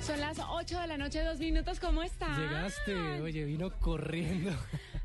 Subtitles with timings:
[0.00, 1.78] Son las 8 de la noche, dos minutos.
[1.78, 2.36] ¿Cómo estás?
[2.38, 4.50] Llegaste, oye, vino corriendo.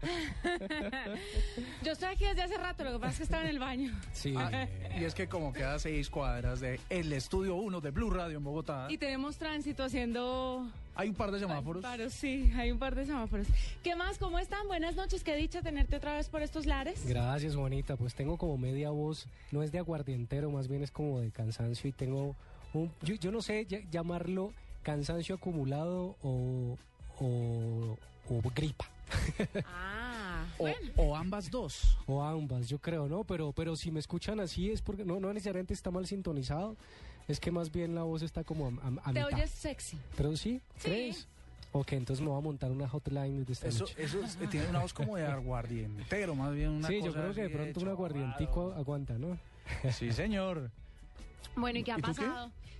[1.83, 3.91] Yo estoy aquí desde hace rato, lo que pasa es que estaba en el baño.
[4.13, 4.33] Sí.
[4.37, 4.67] Ah,
[4.99, 8.37] y es que como queda a seis cuadras de el estudio 1 de Blue Radio
[8.37, 10.67] en Bogotá, Y tenemos tránsito haciendo...
[10.95, 11.81] hay un par de semáforos.
[11.83, 13.47] Paro, sí, hay un par de semáforos.
[13.83, 14.17] ¿Qué más?
[14.17, 14.65] ¿Cómo están?
[14.67, 17.05] Buenas noches, qué dicha tenerte otra vez por estos lares.
[17.05, 17.95] Gracias, Juanita.
[17.97, 21.89] Pues tengo como media voz, no es de aguardientero, más bien es como de cansancio
[21.89, 22.35] y tengo
[22.73, 24.51] un, yo, yo no sé ll- llamarlo
[24.89, 26.77] cansancio acumulado o,
[27.19, 27.97] o,
[28.29, 28.85] o gripa.
[29.65, 30.77] Ah, O, bueno.
[30.97, 31.97] o ambas dos.
[32.07, 33.23] o ambas, yo creo, ¿no?
[33.23, 36.75] Pero, pero si me escuchan así es porque no, no necesariamente está mal sintonizado,
[37.27, 39.33] es que más bien la voz está como a, a- a Te mitad.
[39.33, 39.97] oyes sexy.
[40.17, 40.87] Pero sí, Sí.
[40.89, 41.27] ¿crees?
[41.71, 43.95] Ok, entonces me voy a montar una hotline desde esta Eso, noche.
[44.03, 47.33] eso es- eh, tiene una voz como de aguardientero, más bien una Sí, yo creo
[47.33, 49.37] que de pronto un aguardientico aguanta, ¿no?
[49.91, 50.69] Sí, señor.
[51.55, 52.25] Bueno, ¿y qué ha ¿Y tú qué?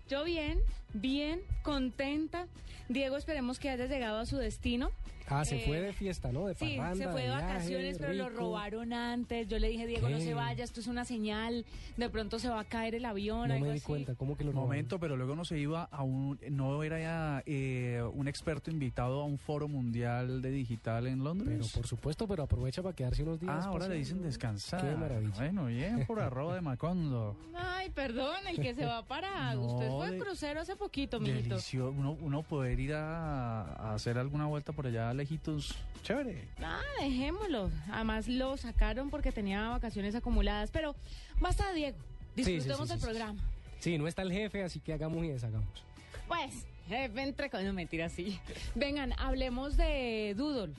[0.08, 0.59] Yo bien,
[0.94, 2.45] bien, contenta.
[2.89, 4.92] Diego, esperemos que hayas llegado a su destino.
[5.28, 6.45] Ah, se Eh, fue de fiesta, ¿no?
[6.48, 9.48] De Sí, parranda, se fue de viaje, vacaciones, pero lo robaron antes.
[9.48, 11.66] Yo le dije, Diego, no se vaya, esto es una señal.
[11.98, 13.86] De pronto se va a caer el avión, No algo me di así.
[13.86, 14.70] cuenta, ¿cómo que lo robaron?
[14.70, 19.26] momento, pero luego no se iba a un, no era eh, un experto invitado a
[19.26, 21.58] un foro mundial de digital en Londres.
[21.60, 23.54] Pero por supuesto, pero aprovecha para quedarse unos días.
[23.66, 24.82] ah, ahora le dicen descansar.
[24.82, 25.34] Qué maravilla.
[25.38, 27.36] Bueno, bien por arroba de Macondo.
[27.56, 29.54] Ay, perdón, el que se va para...
[29.56, 31.50] No, Usted fue en crucero hace poquito, mijito.
[31.56, 31.92] Delicioso.
[31.98, 35.75] Uno, uno poder ir a, a hacer alguna vuelta por allá lejitos.
[36.03, 36.47] Chévere.
[36.61, 37.71] Ah, dejémoslo.
[37.91, 40.69] Además lo sacaron porque tenía vacaciones acumuladas.
[40.71, 40.95] Pero
[41.39, 41.97] basta, Diego.
[42.35, 43.39] Sí, sí, Disfrutemos sí, del sí, programa.
[43.80, 45.83] Sí, no está el jefe, así que hagamos y deshagamos.
[46.27, 47.75] Pues, jefe, entre con...
[47.75, 48.39] Mentira, sí.
[48.75, 50.73] Vengan, hablemos de Doodle.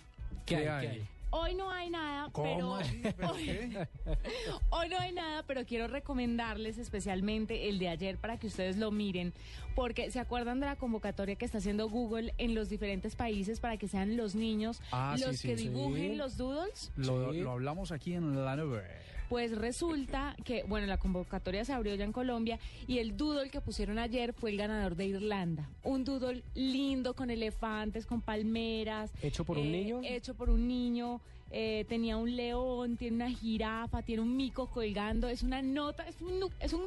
[0.44, 0.66] ¿Qué, ¿Qué hay?
[0.68, 0.80] hay?
[0.86, 1.08] ¿Qué hay?
[1.30, 2.78] Hoy no hay nada, ¿Cómo?
[2.78, 2.78] pero...
[3.16, 3.32] ¿Pero
[4.70, 8.90] hoy, no hay nada, pero quiero recomendarles especialmente el de ayer para que ustedes lo
[8.90, 9.32] miren,
[9.74, 13.76] porque se acuerdan de la convocatoria que está haciendo Google en los diferentes países para
[13.76, 15.68] que sean los niños Ah, los sí, sí, que sí.
[15.68, 16.92] dibujen los doodles.
[16.96, 17.40] Lo, Sí.
[17.40, 18.82] lo hablamos aquí en la nube.
[19.28, 23.60] Pues resulta que, bueno, la convocatoria se abrió ya en Colombia y el doodle que
[23.60, 25.68] pusieron ayer fue el ganador de Irlanda.
[25.82, 29.10] Un doodle lindo con elefantes, con palmeras.
[29.22, 30.00] ¿Hecho por un eh, niño?
[30.04, 31.20] Hecho por un niño.
[31.50, 35.28] eh, tenía un león, tiene una jirafa, tiene un mico colgando.
[35.28, 36.82] Es una nota, es un, es un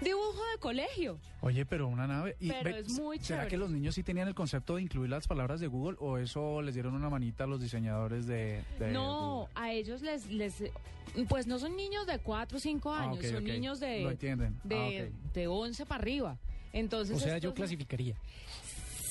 [0.00, 1.18] dibujo de colegio.
[1.40, 2.36] Oye, pero una nave.
[2.40, 3.48] Y, Pero es muy ¿Será chévere.
[3.50, 6.60] que los niños sí tenían el concepto de incluir las palabras de Google o eso
[6.62, 9.52] les dieron una manita a los diseñadores de, de No, Google?
[9.54, 10.64] a ellos les, les,
[11.28, 14.58] pues no son niños de 4 o 5 Ah, años, son niños de, Lo entienden.
[14.64, 15.32] de, Ah, ok.
[15.34, 16.38] de 11 para arriba.
[16.72, 18.16] Entonces, O sea, yo clasificaría.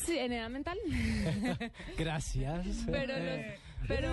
[0.05, 0.77] Sí, en edad mental.
[1.97, 2.83] Gracias.
[2.85, 3.45] pero, los-
[3.87, 4.09] pero,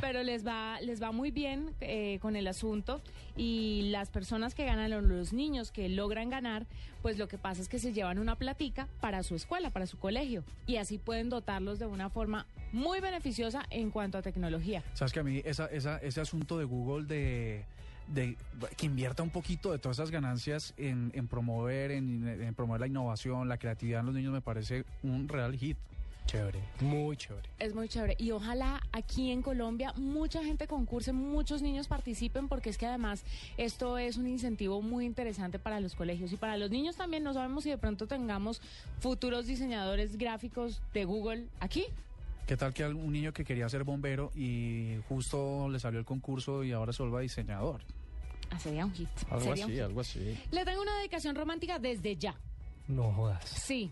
[0.00, 3.00] pero les va, les va muy bien eh, con el asunto
[3.36, 6.66] y las personas que ganan, o los niños que logran ganar,
[7.02, 9.98] pues lo que pasa es que se llevan una platica para su escuela, para su
[9.98, 14.82] colegio y así pueden dotarlos de una forma muy beneficiosa en cuanto a tecnología.
[14.94, 17.64] Sabes que a mí esa, esa, ese asunto de Google de,
[18.08, 18.36] de
[18.76, 22.86] que invierta un poquito de todas esas ganancias en, en promover, en, en promover la
[22.86, 25.76] innovación, la creatividad en los niños me parece un real hit.
[26.26, 27.48] Chévere, muy chévere.
[27.58, 28.16] Es muy chévere.
[28.18, 33.24] Y ojalá aquí en Colombia mucha gente concurse, muchos niños participen, porque es que además
[33.58, 37.22] esto es un incentivo muy interesante para los colegios y para los niños también.
[37.22, 38.62] No sabemos si de pronto tengamos
[39.00, 41.84] futuros diseñadores gráficos de Google aquí.
[42.46, 46.64] ¿Qué tal que un niño que quería ser bombero y justo le salió el concurso
[46.64, 47.82] y ahora se vuelva diseñador?
[48.50, 49.08] Ah, sería un hit.
[49.30, 49.82] Algo Sería así, hit.
[49.82, 50.38] algo así.
[50.50, 52.34] Le tengo una dedicación romántica desde ya.
[52.88, 53.44] No jodas.
[53.48, 53.90] Sí.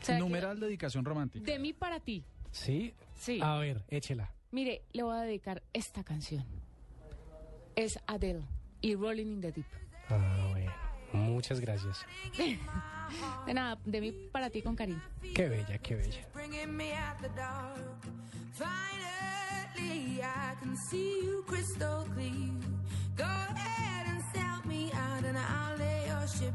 [0.00, 1.50] O sea, Numeral dedicación romántica.
[1.50, 2.24] De mí para ti.
[2.50, 2.94] ¿Sí?
[3.18, 3.40] Sí.
[3.42, 4.32] A ver, échela.
[4.50, 6.44] Mire, le voy a dedicar esta canción.
[7.76, 8.42] Es Adele
[8.80, 9.66] y Rolling in the Deep.
[10.08, 10.72] Ah, bueno.
[11.12, 12.04] Muchas gracias.
[13.46, 15.00] De nada, de mí para ti con cariño.
[15.34, 16.28] Qué bella, qué bella.
[16.34, 17.80] bringing me out the dark.
[18.52, 22.52] Finally, I can see you crystal clear.
[23.16, 26.54] Go ahead and sell me out, and I'll lay your ship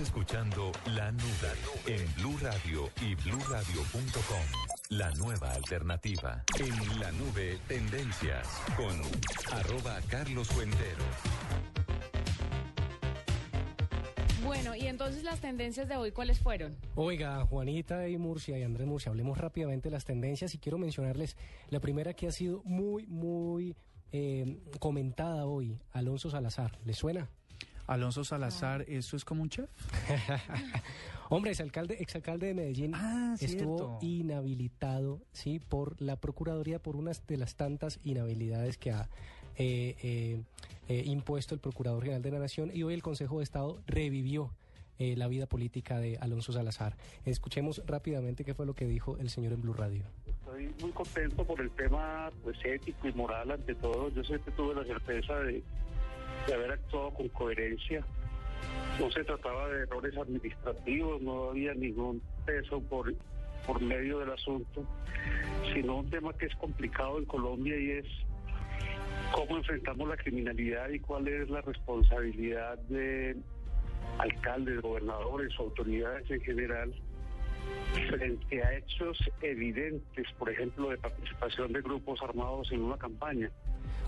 [0.00, 1.52] escuchando La Nube
[1.86, 4.42] en Blue Radio y bluradio.com.
[4.88, 6.42] La nueva alternativa.
[6.58, 9.00] En La Nube, tendencias con
[9.58, 11.04] arroba Carlos Cuentero.
[14.42, 16.76] Bueno, y entonces las tendencias de hoy, ¿cuáles fueron?
[16.94, 21.36] Oiga, Juanita y Murcia y Andrés Murcia, hablemos rápidamente de las tendencias y quiero mencionarles
[21.68, 23.76] la primera que ha sido muy, muy
[24.12, 26.78] eh, comentada hoy, Alonso Salazar.
[26.84, 27.30] ¿Le suena?
[27.90, 29.68] Alonso Salazar, ¿eso es como un chef?
[31.28, 33.98] Hombre, ese alcalde, exalcalde de Medellín Ah, estuvo cierto.
[34.00, 39.08] inhabilitado, sí, por la Procuraduría por unas de las tantas inhabilidades que ha
[39.56, 40.40] eh, eh,
[40.88, 44.52] eh, impuesto el Procurador General de la Nación y hoy el Consejo de Estado revivió
[45.00, 46.94] eh, la vida política de Alonso Salazar.
[47.24, 50.04] Escuchemos rápidamente qué fue lo que dijo el señor en Blue Radio.
[50.26, 54.10] Estoy muy contento por el tema pues, ético y moral ante todo.
[54.10, 55.62] Yo siempre tuve la certeza de,
[56.46, 58.04] de haber actuado con coherencia.
[58.98, 63.12] No se trataba de errores administrativos, no había ningún peso por,
[63.66, 64.84] por medio del asunto,
[65.72, 68.06] sino un tema que es complicado en Colombia y es
[69.32, 73.36] cómo enfrentamos la criminalidad y cuál es la responsabilidad de
[74.18, 76.94] alcaldes, gobernadores, autoridades en general
[78.08, 83.50] frente a hechos evidentes, por ejemplo, de participación de grupos armados en una campaña,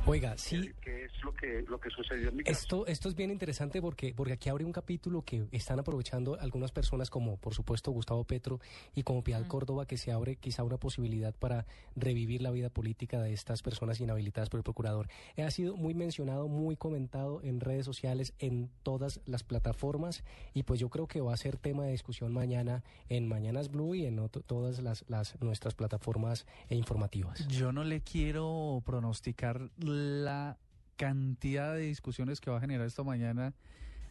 [0.05, 2.59] Oiga, sí, que es lo que lo que sucedió en mi caso.
[2.61, 6.73] Esto, esto es bien interesante porque, porque aquí abre un capítulo que están aprovechando algunas
[6.73, 8.59] personas como por supuesto Gustavo Petro
[8.97, 13.21] y como Piedad Córdoba que se abre quizá una posibilidad para revivir la vida política
[13.23, 15.07] de estas personas inhabilitadas por el procurador.
[15.39, 20.81] Ha sido muy mencionado, muy comentado en redes sociales, en todas las plataformas y pues
[20.81, 24.19] yo creo que va a ser tema de discusión mañana en Mañanas Blue y en
[24.19, 27.47] otro- todas las, las nuestras plataformas eh, informativas.
[27.47, 30.59] Yo no le quiero pronosticar la
[30.97, 33.55] cantidad de discusiones que va a generar esta mañana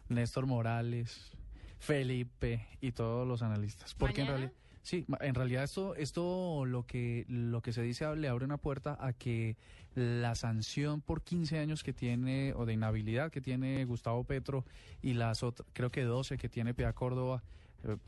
[0.10, 1.32] Néstor Morales,
[1.80, 3.96] Felipe y todos los analistas.
[3.96, 4.52] Porque en realidad,
[4.82, 8.98] sí, en realidad esto, esto lo que lo que se dice le abre una puerta
[9.00, 9.58] a que
[9.96, 14.66] la sanción por 15 años que tiene o de inhabilidad que tiene Gustavo Petro
[15.02, 17.44] y las otras, creo que 12 que tiene Pia Córdoba.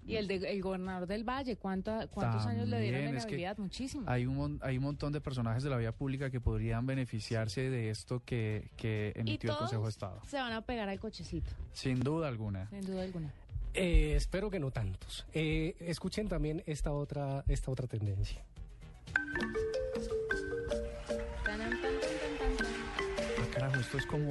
[0.06, 3.58] Y el, de, el gobernador del Valle, ¿cuánto- ¿cuántos años le dieron que inhabilidad?
[3.58, 4.03] Muchísimo.
[4.08, 7.89] hay un, hay un montón de personajes de la vida pública que podrían beneficiarse de
[7.89, 10.22] esto que, que y emitió el todos Consejo de Estado.
[10.27, 12.70] se van a pegar al cochecito, Sin duda alguna.
[12.70, 13.34] sin duda alguna.
[13.74, 15.25] Eh, espero que no tantos.
[15.34, 18.44] Eh, escuchen también esta otra, esta otra tendencia.
[22.15, 24.30] Ah, carajo, esto es como...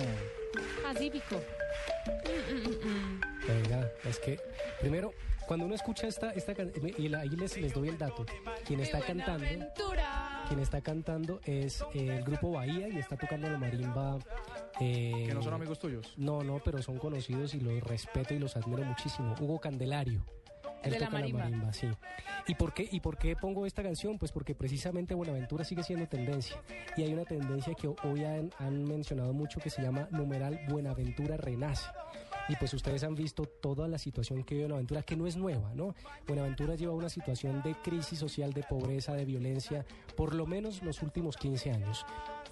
[0.82, 1.40] Pacífico.
[3.48, 4.38] Venga, es que
[4.80, 5.12] primero,
[5.46, 8.24] cuando uno escucha esta, esta can- y la- ahí les, les doy el dato.
[8.66, 9.66] Quien está ¡Qué buena cantando,
[10.48, 14.18] quien está cantando es eh, el grupo Bahía y está tocando la marimba.
[14.80, 16.12] eh, Que no son amigos tuyos.
[16.16, 19.34] No, no, pero son conocidos y los respeto y los admiro muchísimo.
[19.40, 20.24] Hugo Candelario.
[20.82, 21.72] Él De la toca marimba.
[21.72, 21.88] sí.
[22.48, 24.18] ¿Y por, qué, ¿Y por qué pongo esta canción?
[24.18, 26.56] Pues porque precisamente Buenaventura sigue siendo tendencia.
[26.96, 31.36] Y hay una tendencia que hoy han, han mencionado mucho que se llama numeral Buenaventura
[31.36, 31.86] Renace.
[32.48, 35.72] Y pues ustedes han visto toda la situación que vive Buenaventura, que no es nueva,
[35.74, 35.94] ¿no?
[36.26, 41.02] Buenaventura lleva una situación de crisis social, de pobreza, de violencia, por lo menos los
[41.02, 42.04] últimos 15 años.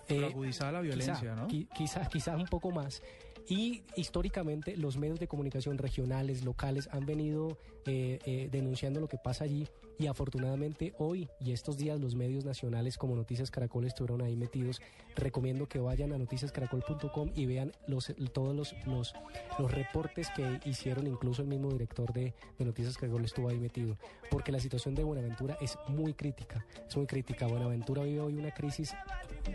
[0.06, 1.48] Pero Eh, agudizada la violencia, quizá, ¿no?
[1.48, 3.02] qui- quizá, quizá un poco más.
[3.48, 9.16] Y históricamente los medios de comunicación regionales, locales, han venido eh, eh, denunciando lo que
[9.18, 9.66] pasa allí
[10.00, 14.80] y afortunadamente hoy y estos días los medios nacionales como Noticias Caracol estuvieron ahí metidos.
[15.14, 19.14] Recomiendo que vayan a noticiascaracol.com y vean los, todos los, los,
[19.58, 23.98] los reportes que hicieron, incluso el mismo director de, de Noticias Caracol estuvo ahí metido,
[24.30, 27.46] porque la situación de Buenaventura es muy crítica, es muy crítica.
[27.46, 28.94] Buenaventura vive hoy una crisis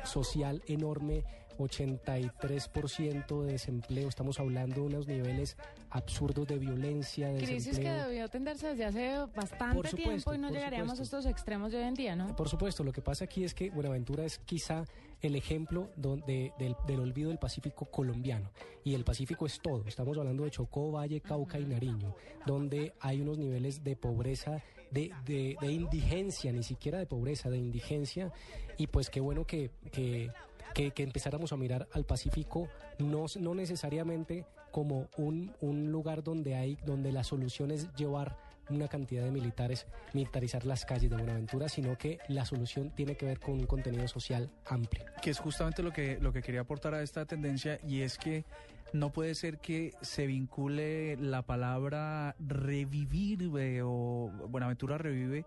[0.04, 1.24] social enorme,
[1.58, 5.58] 83% de desempleo, estamos hablando de unos niveles
[5.90, 8.08] absurdos de violencia, de Crisis que desempleo.
[8.08, 11.16] debió atenderse desde hace bastante Por supuesto, tiempo y no por llegaríamos supuesto.
[11.18, 12.36] a estos extremos de hoy en día, ¿no?
[12.36, 14.86] Por supuesto, lo que pasa aquí es que Buenaventura es quizá
[15.22, 18.52] el ejemplo donde, del, del olvido del Pacífico colombiano.
[18.84, 19.84] Y el Pacífico es todo.
[19.88, 22.16] Estamos hablando de Chocó, Valle, Cauca y Nariño,
[22.46, 24.62] donde hay unos niveles de pobreza,
[24.92, 28.32] de, de- de indigencia, ni siquiera de pobreza, de indigencia.
[28.78, 30.30] Y pues qué bueno que, que,
[30.74, 32.68] que- que empezáramos a mirar al Pacífico,
[33.00, 38.38] no, no necesariamente como un, un lugar donde hay, donde la solución es llevar
[38.70, 43.26] una cantidad de militares, militarizar las calles de Buenaventura, sino que la solución tiene que
[43.26, 45.06] ver con un contenido social amplio.
[45.22, 48.46] que es justamente lo que, lo que quería aportar a esta tendencia y es que
[48.94, 55.46] no puede ser que se vincule la palabra revivir eh, o Buenaventura revive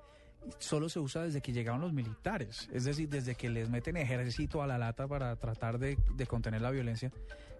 [0.58, 4.62] solo se usa desde que llegaron los militares, es decir, desde que les meten ejército
[4.62, 7.12] a la lata para tratar de, de contener la violencia.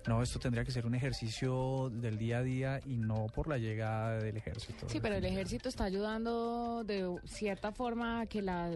[0.09, 3.59] No, esto tendría que ser un ejercicio del día a día y no por la
[3.59, 4.89] llegada del ejército.
[4.89, 8.71] Sí, pero el ejército está ayudando de cierta forma a que la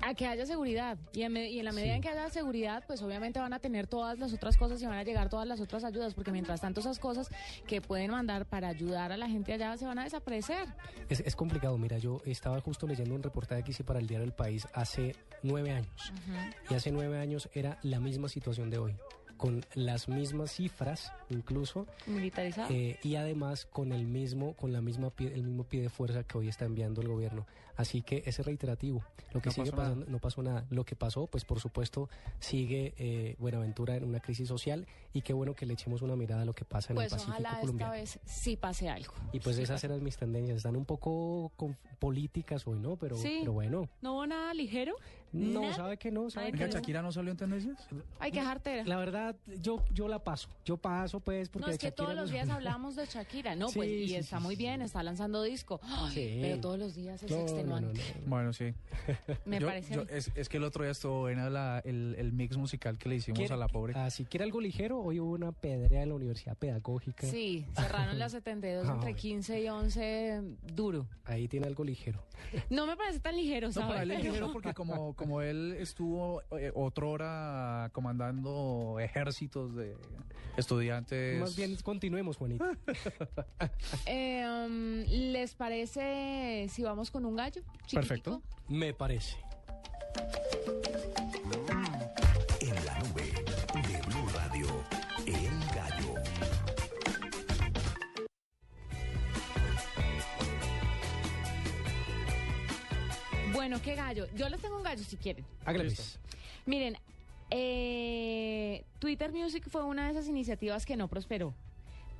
[0.00, 1.96] a que haya seguridad y en, me- y en la medida Sí.
[1.96, 4.96] en que haya seguridad, pues obviamente van a tener todas las otras cosas y van
[4.96, 7.28] a llegar todas las otras ayudas, porque mientras tanto esas cosas
[7.66, 10.68] que pueden mandar para ayudar a la gente allá se van a desaparecer.
[11.08, 14.24] Es, es complicado, mira, yo estaba justo leyendo un reportaje que hice para el diario
[14.24, 16.12] El País hace nueve años.
[16.70, 18.96] Y hace nueve años era la misma situación de hoy,
[19.38, 22.68] con las mismas cifras incluso, Militarizado.
[22.70, 26.24] eh, y además con el mismo, con la misma pie- el mismo pie de fuerza
[26.24, 27.46] que hoy está enviando el gobierno.
[27.78, 29.02] Así que ese es reiterativo.
[29.32, 29.76] Lo que No sigue nada.
[29.84, 30.66] pasando, no pasó nada.
[30.68, 35.32] Lo que pasó, pues por supuesto, sigue eh, Buenaventura en una crisis social y qué
[35.32, 37.48] bueno que le echemos una mirada a lo que pasa en pues el Pacífico ojalá
[37.50, 37.92] esta colombiano.
[37.92, 39.14] vez sí pase algo.
[39.32, 40.56] Y pues Sí esas eran mis tendencias.
[40.56, 42.96] Están un poco con- políticas hoy, ¿no?
[42.96, 43.38] Pero, Sí.
[43.40, 43.88] pero bueno.
[44.02, 44.94] ¿No hubo nada ligero?
[45.30, 45.74] No, Nada.
[45.74, 46.30] ¿sabe que no?
[46.30, 46.68] ¿Sabe que?
[46.70, 47.86] Shakira no salió en tendencias.
[48.18, 48.82] Hay que jartera.
[48.84, 50.48] La verdad, yo, yo la paso.
[50.64, 53.54] Yo paso, pues, porque No, es que Shakira todos no los días hablamos de Shakira,
[53.54, 53.66] ¿no?
[53.68, 55.80] Pues, y sí, está sí, muy sí, bien, está lanzando disco.
[55.82, 56.38] Ay, Sí.
[56.40, 57.92] Pero todos los días es No, no, no, no.
[58.26, 58.74] Bueno, sí.
[59.44, 59.94] Me Yo- parece.
[59.94, 63.08] yo- es, es que el otro día estuvo buena la- el, el mix musical que
[63.08, 63.94] le hicimos ¿Quiere- a la pobre.
[63.96, 67.26] Ah, si quiere algo ligero, hoy hubo una pedrea en la Universidad Pedagógica.
[67.26, 69.16] Sí, cerraron las 72 Ah, entre bueno.
[69.16, 70.42] 15 y 11
[70.74, 71.06] duro.
[71.24, 72.22] Ahí tiene algo ligero.
[72.70, 73.88] No me parece tan ligero, No, ¿sabes?
[73.88, 79.96] para él es ligero porque como, como él estuvo eh, otrora comandando ejércitos de
[80.56, 81.40] estudiantes.
[81.40, 82.70] Más bien, continuemos, Juanita.
[84.06, 87.57] Eh, um, ¿Les parece si vamos con un gallo?
[87.86, 87.94] Chiquitico?
[87.94, 88.42] Perfecto.
[88.68, 89.36] Me parece.
[92.60, 93.32] En la nube
[93.88, 94.66] de Blue Radio,
[95.26, 96.14] El Gallo.
[103.52, 104.26] Bueno, ¿qué gallo?
[104.34, 105.44] Yo les tengo un gallo si quieren.
[105.64, 106.18] Hágale, pues.
[106.66, 106.96] Miren,
[107.50, 111.54] eh, Twitter Music fue una de esas iniciativas que no prosperó,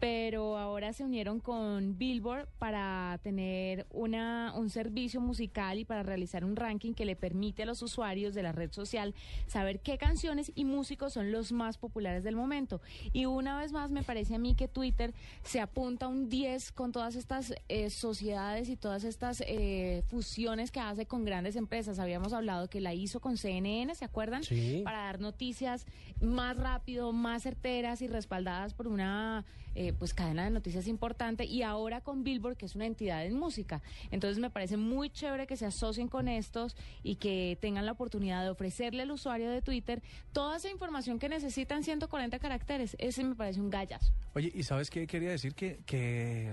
[0.01, 6.45] pero ahora se unieron con Billboard para tener una, un servicio musical y para realizar
[6.45, 9.15] un ranking que le permite a los usuarios de la red social
[9.47, 12.81] saber qué canciones y músicos son los más populares del momento.
[13.13, 16.73] Y una vez más me parece a mí que Twitter se apunta a un 10
[16.73, 21.99] con todas estas eh, sociedades y todas estas eh, fusiones que hace con grandes empresas.
[21.99, 24.45] Habíamos hablado que la hizo con CNN, ¿se acuerdan?
[24.45, 24.83] Sí.
[24.85, 25.87] para dar noticias
[26.21, 29.45] más rápido, más certeras y respaldadas por una
[29.81, 33.39] eh, pues cadena de noticias importante y ahora con Billboard que es una entidad en
[33.39, 33.81] música.
[34.11, 38.43] Entonces me parece muy chévere que se asocien con estos y que tengan la oportunidad
[38.43, 42.97] de ofrecerle al usuario de Twitter toda esa información que necesitan 140 caracteres.
[42.99, 44.13] Ese me parece un gallazo.
[44.35, 45.55] Oye, ¿y sabes qué quería decir?
[45.55, 46.53] Que, que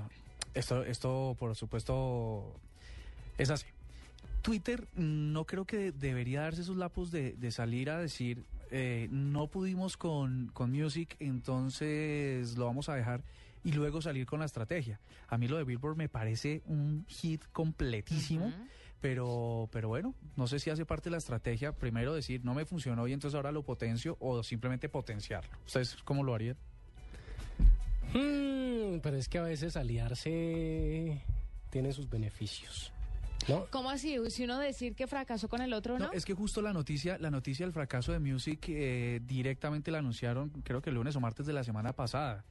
[0.53, 2.53] esto, esto, por supuesto,
[3.39, 3.65] es así.
[4.44, 9.48] Twitter no creo que debería darse esos lapos de, de salir a decir, eh, no
[9.48, 13.24] pudimos con, con Music, entonces lo vamos a dejar
[13.63, 15.00] y luego salir con la estrategia.
[15.27, 18.53] A mí lo de Billboard me parece un hit completísimo.
[19.01, 22.65] Pero, pero bueno, no sé si hace parte de la estrategia, primero decir, no me
[22.65, 25.51] funcionó y entonces ahora lo potencio o simplemente potenciarlo.
[25.63, 26.57] ¿Ustedes cómo lo harían?
[28.13, 31.22] Hmm, pero es que a veces aliarse
[31.69, 32.94] tiene sus beneficios.
[33.47, 33.65] ¿No?
[33.69, 34.17] ¿Cómo así?
[34.29, 36.05] Si uno decir que fracasó con el otro, ¿no?
[36.07, 39.99] No, es que justo la noticia, la noticia del fracaso de Music eh, directamente la
[39.99, 42.43] anunciaron, creo que el lunes o martes de la semana pasada.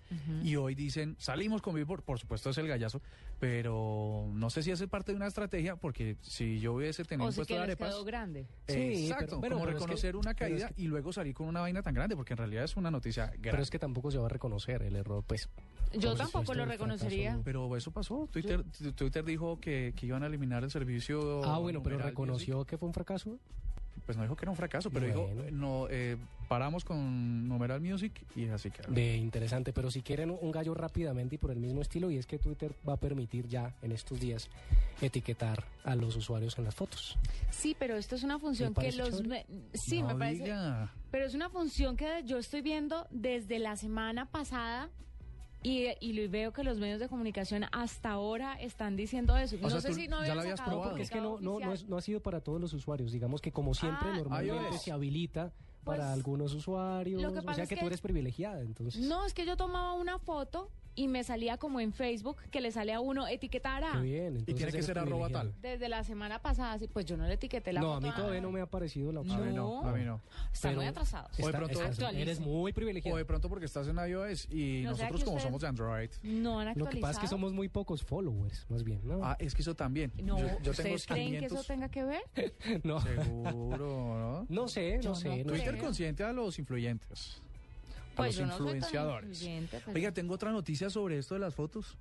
[0.42, 3.02] Y hoy dicen, salimos con Billboard, por supuesto es el gallazo,
[3.40, 7.28] pero no sé si hace parte de una estrategia, porque si yo hubiese tenido o
[7.28, 7.88] un si puesto que de arepas...
[7.90, 8.46] quedó grande.
[8.68, 11.12] Sí, Exacto, pero- bueno, como pero es que- reconocer una es caída que- y luego
[11.12, 13.50] salir con una vaina tan grande, porque en realidad es una noticia grande.
[13.50, 15.48] Pero es que tampoco se va a reconocer el error, pues.
[15.98, 17.30] Yo tampoco lo reconocería.
[17.30, 18.28] fracaso, Pero eso pasó.
[18.32, 18.64] Twitter,
[18.96, 20.83] Twitter dijo que, que iban a eliminar el servicio.
[21.44, 23.30] Ah, bueno, pero reconoció que fue un fracaso.
[23.30, 23.42] Music.
[24.06, 25.42] Pues no dijo que era un fracaso, pero Bueno.
[25.44, 28.82] dijo, no, eh, paramos con Numeral Music y así que.
[28.92, 32.26] De interesante, pero si quieren un gallo rápidamente y por el mismo estilo, y es
[32.26, 34.50] que Twitter va a permitir ya en estos días
[35.00, 37.16] etiquetar a los usuarios en las fotos.
[37.50, 39.26] Sí, pero esto es una función ¿Le que parece los...
[39.26, 40.42] me- Sí, No me parece...
[40.44, 40.92] diga.
[41.10, 44.90] Pero es una función que yo estoy viendo desde la semana pasada
[45.64, 49.56] y, y lo- veo que los medios de comunicación hasta ahora están diciendo eso.
[49.56, 50.90] O no sea, sé si no ya lo habías probado.
[50.90, 53.10] Porque es que no, no, no, es- no ha sido para todos los usuarios.
[53.10, 57.20] Digamos que como siempre Ah, normalmente se habilita Pues, para algunos usuarios.
[57.20, 59.00] lo que o pasa sea es que, que- tú eres privilegiada, entonces.
[59.06, 62.70] No, es que yo tomaba una foto y me salía como en Facebook que le
[62.72, 63.92] sale a uno etiquetar a.
[63.92, 64.44] Qué bien.
[64.46, 65.54] Y tiene que ser arroba tal.
[65.60, 68.40] Desde la semana pasada, sí, pues yo no le etiqueté la No, a mí todavía
[68.40, 69.48] no me ha aparecido la A opción.
[69.48, 69.88] mí no, No.
[69.88, 70.20] a mí no.
[70.52, 71.30] Están pero- muy atrasados.
[71.32, 73.16] O de Está- pronto- eres muy O privilegiado.
[73.18, 76.10] de pronto porque estás en iOS y No nosotros como somos de Android.
[76.22, 76.90] No han Lo actualizado.
[76.90, 79.20] que pasa es que somos muy pocos followers, más bien, ¿no?
[79.24, 80.12] Ah, es que eso también.
[80.22, 81.66] No, yo, yo tengo ¿ustedes creen que eso 500.
[81.66, 82.22] tenga que ver?
[82.84, 83.00] no.
[83.00, 83.86] Seguro,
[84.18, 84.46] ¿no?
[84.48, 85.28] No sé, Yo no sé.
[85.28, 85.70] no no Twitter sé.
[85.72, 85.82] creo.
[85.84, 87.42] consciente a los influyentes.
[88.14, 89.44] A Pues los no influenciadores.
[89.70, 91.96] pero- Oiga, tengo otra noticia sobre esto de las fotos.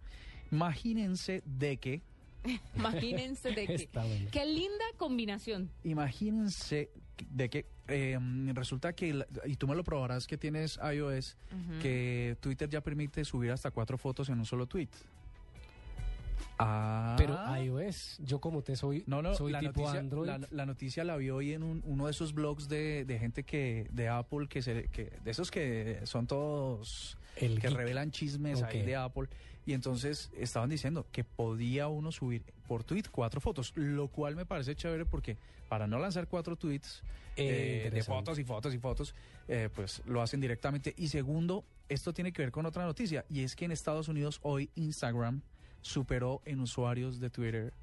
[0.51, 2.01] Imagínense de que,
[2.75, 3.89] Imagínense de que.
[3.93, 4.29] Bueno.
[4.31, 5.69] Qué linda combinación.
[5.83, 6.89] imagínense
[7.29, 8.17] de que eh,
[8.53, 11.37] resulta que, la- y tú me lo probarás que tienes iOS,
[11.81, 14.89] que Twitter ya permite subir hasta cuatro fotos en un solo tweet.
[16.57, 20.27] Ah, Pero iOS, yo como te soy, No, no, soy la, tipo noticia, Android.
[20.27, 23.43] la, la noticia la vi hoy en un- uno de esos blogs de, de gente
[23.43, 27.77] que de Apple, que, se, que de esos que son todos el que geek.
[27.77, 28.85] revelan chismes ahí Ok.
[28.85, 29.29] de Apple.
[29.65, 34.45] Y entonces estaban diciendo que podía uno subir por tweet cuatro fotos, lo cual me
[34.45, 35.37] parece chévere porque
[35.69, 37.01] para no lanzar cuatro tweets
[37.35, 39.15] Eh, eh, de fotos y fotos y fotos,
[39.47, 40.93] eh, pues lo hacen directamente.
[40.97, 44.39] Y segundo, esto tiene que ver con otra noticia, y es que en Estados Unidos
[44.43, 45.41] hoy Instagram
[45.83, 47.73] superó en usuarios de Twitter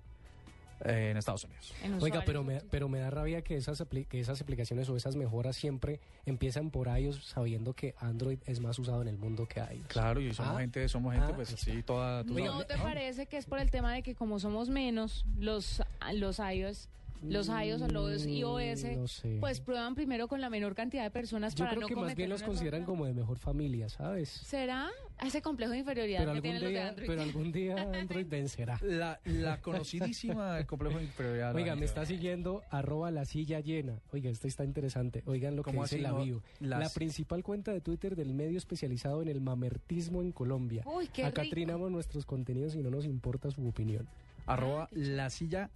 [0.84, 1.74] eh, en Estados Unidos.
[1.84, 4.96] en Oiga, pero me, pero me da rabia que esas, apli- que esas aplicaciones o
[4.96, 9.46] esas mejoras siempre empiezan por iOS sabiendo que Android es más usado en el mundo
[9.46, 9.86] que iOS.
[9.88, 11.70] Claro, y somos Ah, gente, somos gente, ah, pues está.
[11.70, 12.24] sí, toda...
[12.24, 15.82] ¿No sabes, te parece que es por el tema de que como somos menos los,
[16.14, 16.88] los iOS,
[17.22, 19.36] los iOS o los iOS, Mm, no sé.
[19.38, 22.14] pues prueban primero con la menor cantidad de personas Yo para creo no que más
[22.14, 24.30] bien los consideran como de mejor familia, ¿sabes?
[24.30, 24.88] ¿Será?
[25.24, 27.06] Ese complejo de inferioridad Pero que algún, tienen los de día, Android.
[27.08, 28.78] pero algún día Android vencerá.
[28.82, 31.54] La, la conocidísima complejo de inferioridad.
[31.54, 34.00] Oiga, me está siguiendo arroba la silla llena.
[34.12, 35.22] Oiga, esto está interesante.
[35.26, 36.24] Oigan lo que ¿Cómo dice así, la no?
[36.24, 36.42] bio.
[36.60, 40.82] Las- La principal cuenta de Twitter del medio especializado en el mamertismo en Colombia.
[40.86, 41.54] Uy, qué Acá rico.
[41.54, 44.08] trinamos nuestros contenidos y no nos importa su opinión.
[44.46, 45.70] Arroba la silla.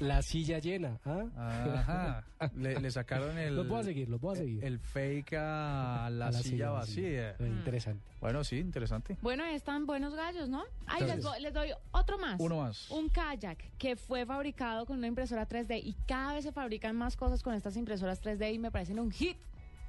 [0.00, 1.24] La silla llena, ¿ah?
[1.36, 2.24] Ajá.
[2.56, 3.54] Le, le sacaron el.
[3.54, 4.64] Los voy a seguir, los voy a seguir.
[4.64, 7.32] El fake a la, A silla, vacía.
[7.32, 7.46] vacía.
[7.46, 8.02] Eh, Interesante.
[8.20, 9.16] Bueno, sí, interesante.
[9.20, 10.64] Bueno, están buenos gallos, ¿no?
[10.86, 12.40] Ay, les, les doy otro más.
[12.40, 12.90] Uno más.
[12.90, 17.14] Un kayak que fue fabricado con una impresora 3D y cada vez se fabrican más
[17.16, 19.36] cosas con estas impresoras 3D y me parecen un hit.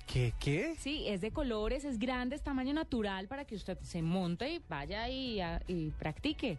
[0.07, 0.33] ¿Qué?
[0.41, 0.75] ¿Qué?
[0.77, 4.61] Sí, es de colores, es grande, es tamaño natural para que usted se monte y
[4.67, 6.57] vaya y, a- y practique.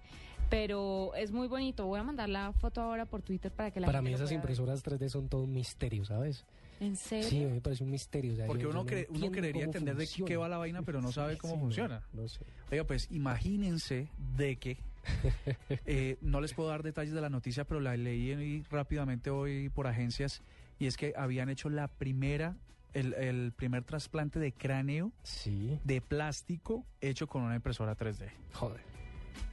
[0.52, 1.86] Pero es muy bonito.
[1.86, 4.28] Voy a mandar la foto ahora por Twitter para que la Para gente mí esas
[4.28, 4.50] pueda ver.
[4.50, 6.44] impresoras 3D son todo un misterio, ¿sabes?
[6.78, 7.28] ¿En serio?
[7.30, 8.34] Sí, me parece un misterio.
[8.34, 10.58] o sea, Porque yo- yo uno, no cree- uno creería entender de qué va la
[10.58, 12.02] vaina, pero no sabe cómo Sí, funciona.
[12.12, 12.40] No, sé.
[12.70, 14.76] Oiga, pues imagínense de que.
[15.86, 19.70] eh, no les puedo dar detalles de la noticia, pero la leí hoy rápidamente hoy
[19.70, 20.42] por agencias.
[20.78, 22.56] Y es que habían hecho la primera.
[22.92, 28.28] El, el primer trasplante de cráneo Sí, de plástico hecho con una impresora 3D.
[28.52, 28.82] joder.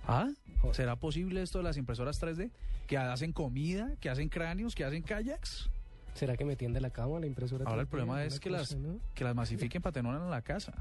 [0.07, 0.27] ¿Ah?
[0.61, 0.75] Joder.
[0.75, 2.49] ¿Será posible esto de las impresoras 3D?
[2.87, 3.91] ¿Que hacen comida?
[3.99, 4.75] ¿Que hacen cráneos?
[4.75, 5.69] ¿Que hacen kayaks?
[6.15, 7.65] ¿Será que me tiende la cama la impresora?
[7.65, 7.91] Ahora el 3D?
[7.91, 8.75] problema es que las,
[9.13, 10.73] que las masifiquen para tenerlas en la casa.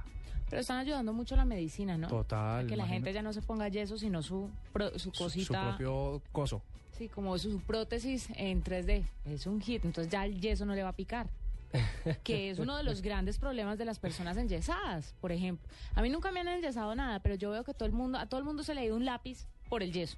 [0.48, 2.08] Pero están ayudando mucho la medicina, ¿no?
[2.08, 2.66] Total.
[2.66, 5.62] que la gente ya no se ponga yeso, sino su, pro- su Su- cosita.
[5.62, 6.62] Su, propio coso.
[6.96, 9.04] Sí, como su prótesis en 3D.
[9.26, 11.28] Es un hit, entonces ya el yeso no le va a picar.
[12.24, 15.68] Que es uno de los grandes problemas de las personas enyesadas, por ejemplo.
[15.94, 18.26] A mí nunca me han enyesado nada, pero yo veo que todo el mundo, a
[18.26, 20.16] todo el mundo se le ha ido un lápiz por el yeso,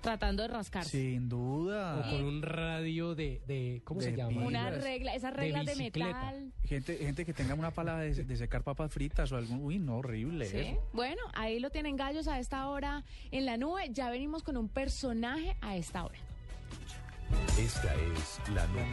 [0.00, 0.90] tratando de rascarse.
[0.90, 1.98] Sin duda.
[1.98, 4.42] O con un radio de, de ¿cómo se De llama?
[4.42, 6.08] Una regla, esas De reglas de, bicicleta.
[6.32, 6.52] metal.
[6.64, 9.62] Gente, gente que tenga una pala de, de secar papas fritas o algún...
[9.62, 10.56] Uy, no, horrible Sí.
[10.58, 10.88] eso.
[10.94, 13.90] Bueno, ahí lo tienen gallos a esta hora en la nube.
[13.92, 16.18] Ya venimos con un personaje a esta hora.
[17.58, 18.88] Esta es la nube.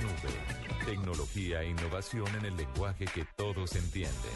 [0.85, 4.31] Tecnología e innovación en el lenguaje que todos entienden.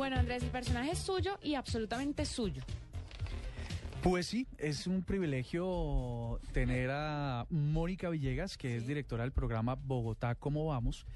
[0.00, 2.62] Bueno, Andrés, el personaje es suyo y absolutamente suyo.
[4.02, 10.34] Pues sí, es un privilegio tener a Mónica Villegas, que es directora del programa Bogotá,
[10.36, 11.06] ¿cómo vamos?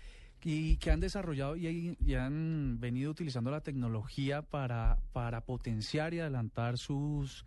[0.45, 6.21] Y que han desarrollado y, y han venido utilizando la tecnología para, para potenciar y
[6.21, 7.47] adelantar sus,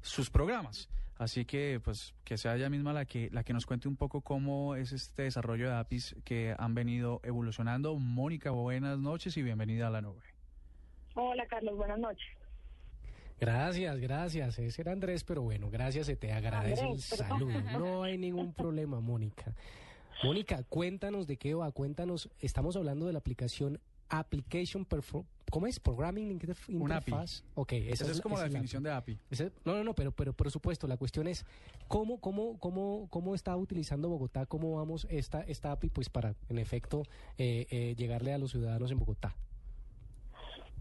[0.00, 0.88] sus programas.
[1.18, 4.22] Así que, pues, que sea ella misma la que, la que nos cuente un poco
[4.22, 7.94] cómo es este desarrollo de APIs que han venido evolucionando.
[7.94, 10.22] Mónica, buenas noches y bienvenida a la nube.
[11.14, 12.26] Hola Carlos, buenas noches.
[13.38, 14.58] Gracias, gracias.
[14.58, 17.38] Ese era Andrés, pero bueno, gracias, se te agradece el Andrés, perdón.
[17.38, 17.60] saludo.
[17.78, 19.54] No hay ningún problema, Mónica.
[20.22, 22.30] Mónica, cuéntanos de qué va, cuéntanos.
[22.40, 25.24] Estamos hablando de la aplicación Application Perform...
[25.50, 25.80] ¿Cómo es?
[25.80, 27.10] Programming Interf- Un API.
[27.10, 27.42] Interface.
[27.54, 29.18] Ok, esa, Esa es como esa la es definición de API.
[29.64, 31.44] no, no, no, pero, pero por supuesto, la cuestión es
[31.88, 36.58] cómo, cómo, cómo, cómo está utilizando Bogotá, cómo vamos esta, esta API, pues para, en
[36.58, 37.02] efecto,
[37.36, 39.34] eh, eh, llegarle a los ciudadanos en Bogotá.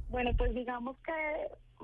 [0.09, 1.11] Bueno, pues digamos que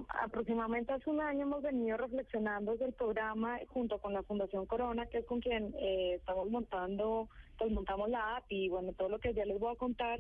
[0.09, 5.05] aproximadamente hace un año hemos venido reflexionando desde el programa junto con la Fundación Corona,
[5.07, 9.19] que es con quien eh, estamos montando, pues montamos la API y bueno, todo lo
[9.19, 10.19] que ya les voy a contar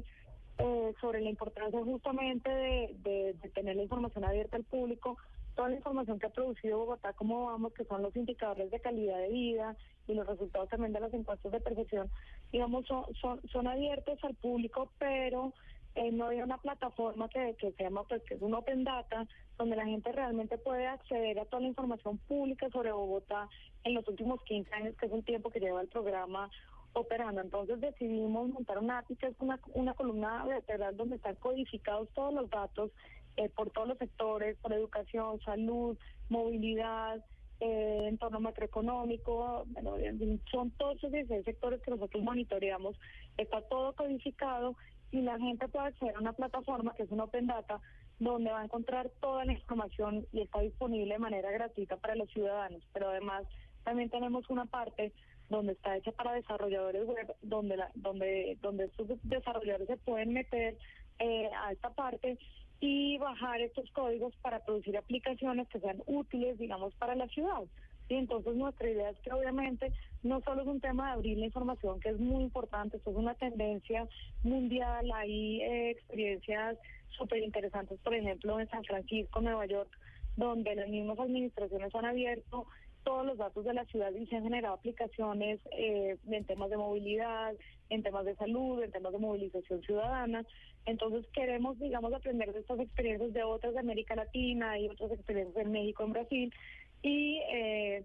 [0.59, 5.17] eh, sobre la importancia justamente de, de- de tener la información abierta al público,
[5.55, 9.19] toda la información que ha producido Bogotá, cómo vamos, que son los indicadores de calidad
[9.19, 9.75] de vida
[10.07, 12.09] y los resultados también de las encuestas de percepción,
[12.51, 15.53] digamos, son, son, son abiertos al público, pero
[15.97, 19.27] eh, no hay una plataforma que, que se llama, pues, que es un Open Data,
[19.57, 23.49] donde la gente realmente puede acceder a toda la información pública sobre Bogotá
[23.83, 26.49] en los últimos 15 años, que es el tiempo que lleva el programa
[26.93, 27.41] operando.
[27.41, 32.33] Entonces decidimos montar una API, que es una, una columna vertebral donde están codificados todos
[32.33, 32.91] los datos
[33.37, 35.97] eh, por todos los sectores, por educación, salud,
[36.29, 37.23] movilidad,
[37.59, 42.95] eh, entorno macroeconómico, bueno, en- son todos esos 16 sectores que nosotros monitoreamos,
[43.37, 44.75] está todo codificado
[45.11, 47.79] y la gente puede acceder a una plataforma que es un Open Data
[48.19, 52.29] donde va a encontrar toda la información y está disponible de manera gratuita para los
[52.31, 53.43] ciudadanos, pero además
[53.83, 55.13] también tenemos una parte
[55.49, 60.77] donde está hecha para desarrolladores web, donde la, donde donde estos desarrolladores se pueden meter
[61.19, 62.37] eh, a esta parte
[62.79, 67.63] y bajar estos códigos para producir aplicaciones que sean útiles, digamos, para la ciudad.
[68.09, 69.91] Y entonces nuestra idea es que obviamente
[70.23, 73.17] no solo es un tema de abrir la información, que es muy importante, esto es
[73.17, 74.07] una tendencia
[74.43, 76.77] mundial, hay eh, experiencias
[77.17, 79.89] súper interesantes, por ejemplo, en San Francisco, Nueva York,
[80.35, 82.67] donde las mismas administraciones han abierto
[83.03, 86.75] todos los datos de la ciudad y se han generado aplicaciones eh, en temas de
[86.75, 87.53] movilidad,
[87.89, 90.45] en temas de salud, en temas de movilización ciudadana.
[90.85, 95.65] Entonces queremos, digamos, aprender de estas experiencias de otras de América Latina y otras experiencias
[95.65, 96.53] en México, en Brasil,
[97.01, 98.03] y eh,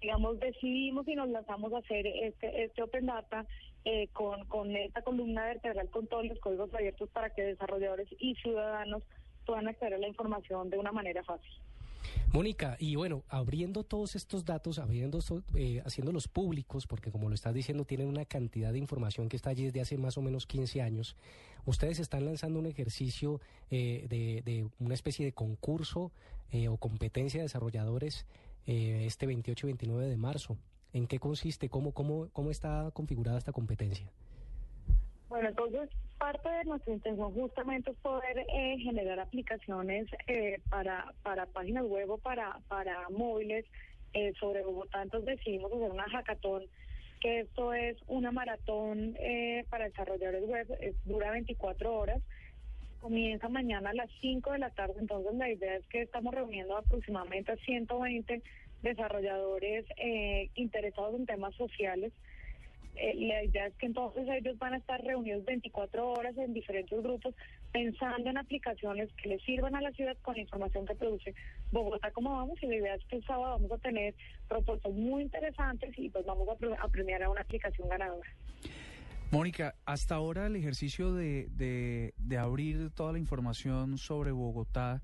[0.00, 3.46] digamos, decidimos y nos lanzamos a hacer este, este Open Data
[3.84, 8.34] eh, con, con esta columna vertebral con todos los códigos abiertos para que desarrolladores y
[8.36, 9.02] ciudadanos
[9.46, 11.50] puedan acceder a la información de una manera fácil.
[12.32, 15.18] Mónica, y bueno, abriendo todos estos datos, abriendo,
[15.54, 19.50] eh, haciéndolos públicos, porque como lo estás diciendo, tienen una cantidad de información que está
[19.50, 21.16] allí desde hace más o menos 15 años.
[21.64, 26.10] Ustedes están lanzando un ejercicio eh, de, de una especie de concurso
[26.52, 28.26] eh, o competencia de desarrolladores
[28.66, 30.58] eh, este 28 y 29 de marzo.
[30.92, 31.70] ¿En qué consiste?
[31.70, 34.06] ¿Cómo, cómo, cómo está configurada esta competencia?
[35.30, 35.88] Bueno, entonces
[36.22, 42.08] parte de nuestra intención justamente es poder eh, generar aplicaciones eh, para, para páginas web
[42.10, 43.64] o para, para móviles
[44.12, 45.02] eh, sobre Bogotá.
[45.02, 46.62] Entonces decidimos hacer una hackathon,
[47.20, 52.22] que esto es una maratón eh, para desarrolladores web, dura 24 horas.
[53.00, 56.76] Comienza mañana a las 5 de la tarde, entonces la idea es que estamos reuniendo
[56.76, 58.42] aproximadamente a 120
[58.82, 62.12] desarrolladores eh, interesados en temas sociales.
[62.96, 67.02] Eh, la idea es que entonces ellos van a estar reunidos 24 horas en diferentes
[67.02, 67.34] grupos
[67.72, 71.34] pensando en aplicaciones que les sirvan a la ciudad con la información que produce
[71.70, 74.14] Bogotá como vamos y la idea es que el sábado vamos a tener
[74.46, 78.28] propuestas muy interesantes y pues vamos a, pre- a premiar a una aplicación ganadora.
[79.30, 81.46] Mónica, hasta ahora el ejercicio de,
[82.18, 85.00] de abrir toda la información sobre Bogotá,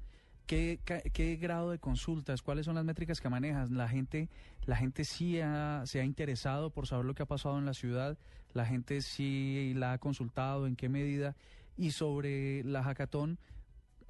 [0.48, 0.80] ¿qué,
[1.12, 3.70] ¿qué grado de consultas, cuáles son las métricas que manejas?
[3.70, 4.28] La gente,
[4.66, 7.74] la gente sí ha- se ha interesado por saber lo que ha pasado en la
[7.74, 8.18] ciudad,
[8.54, 11.36] la gente sí la ha consultado, en qué medida,
[11.76, 13.38] y sobre la hackathon,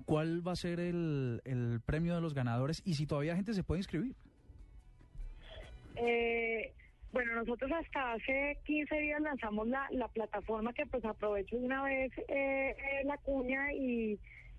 [0.07, 3.65] ¿cuál va a ser el, el premio de los ganadores y si todavía gente se
[3.65, 4.15] puede inscribir?
[5.97, 6.73] Eh,
[7.13, 12.13] bueno, nosotros hasta hace 15 días lanzamos la, la plataforma que pues aprovecho una vez
[12.29, 14.19] eh, eh, la cuña y,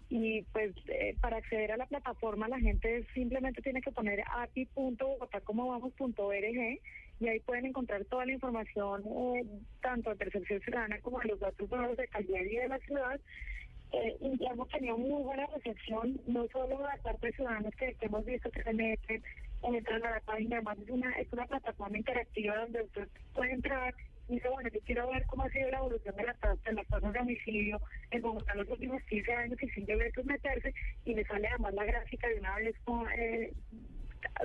[0.09, 6.79] y pues eh, para acceder a la plataforma la gente simplemente tiene que poner api.bogotacomobamos.org
[7.19, 9.45] y ahí pueden encontrar toda la información eh,
[9.81, 13.19] tanto de percepción ciudadana como de los datos nuevos de calidad de de la ciudad.
[13.91, 17.95] Eh, y hemos tenido muy buena recepción, no solo de la parte de ciudadanos que,
[18.01, 19.23] hemos visto que se meten,
[19.63, 23.95] entran a la página, además es una, es una plataforma interactiva donde usted puede entrar
[24.29, 26.87] dice, bueno, yo quiero ver cómo ha sido la evolución de las tasas, de las
[26.87, 30.73] tasas de homicidio en Bogotá los últimos 15 años y sin deber pues meterse
[31.05, 33.51] y le sale además la gráfica de una vez con, eh,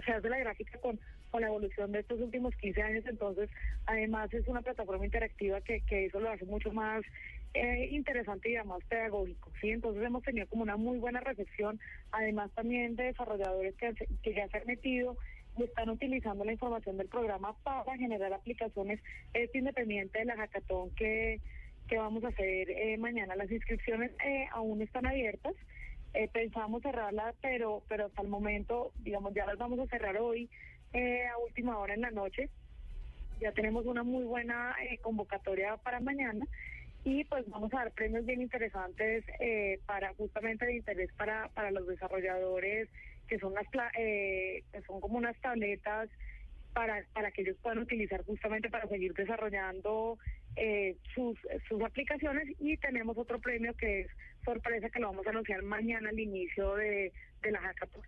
[0.05, 0.99] se hace la gráfica con,
[1.31, 3.51] con la evolución de estos últimos 15 años, entonces
[3.87, 7.03] además es una plataforma interactiva que, que eso lo hace mucho más
[7.55, 9.70] eh, interesante y además pedagógico, ¿sí?
[9.70, 11.79] Entonces hemos tenido como una muy buena recepción,
[12.11, 15.16] además también de desarrolladores que, que ya se han metido
[15.62, 19.01] están utilizando la información del programa para generar aplicaciones,
[19.33, 21.40] es independiente de la hackathon que
[21.88, 23.37] que vamos a hacer eh, mañana.
[23.37, 25.55] Las inscripciones eh, aún están abiertas.
[26.14, 30.49] Eh, pensamos cerrarlas, pero, pero hasta el momento, digamos, ya las vamos a cerrar hoy
[30.93, 32.49] eh, a última hora en la noche.
[33.40, 36.47] Ya tenemos una muy buena eh, convocatoria para mañana
[37.05, 41.71] y pues vamos a dar premios bien interesantes eh, para justamente de interés para, para
[41.71, 42.88] los desarrolladores
[43.29, 46.11] que son pla- eh, son como unas tabletas
[46.73, 50.19] para, para que ellos puedan utilizar justamente para seguir desarrollando
[50.57, 54.09] eh, sus, sus aplicaciones y tenemos otro premio que es
[54.45, 58.03] sorpresa que lo vamos a anunciar mañana al inicio de, de la hackathon.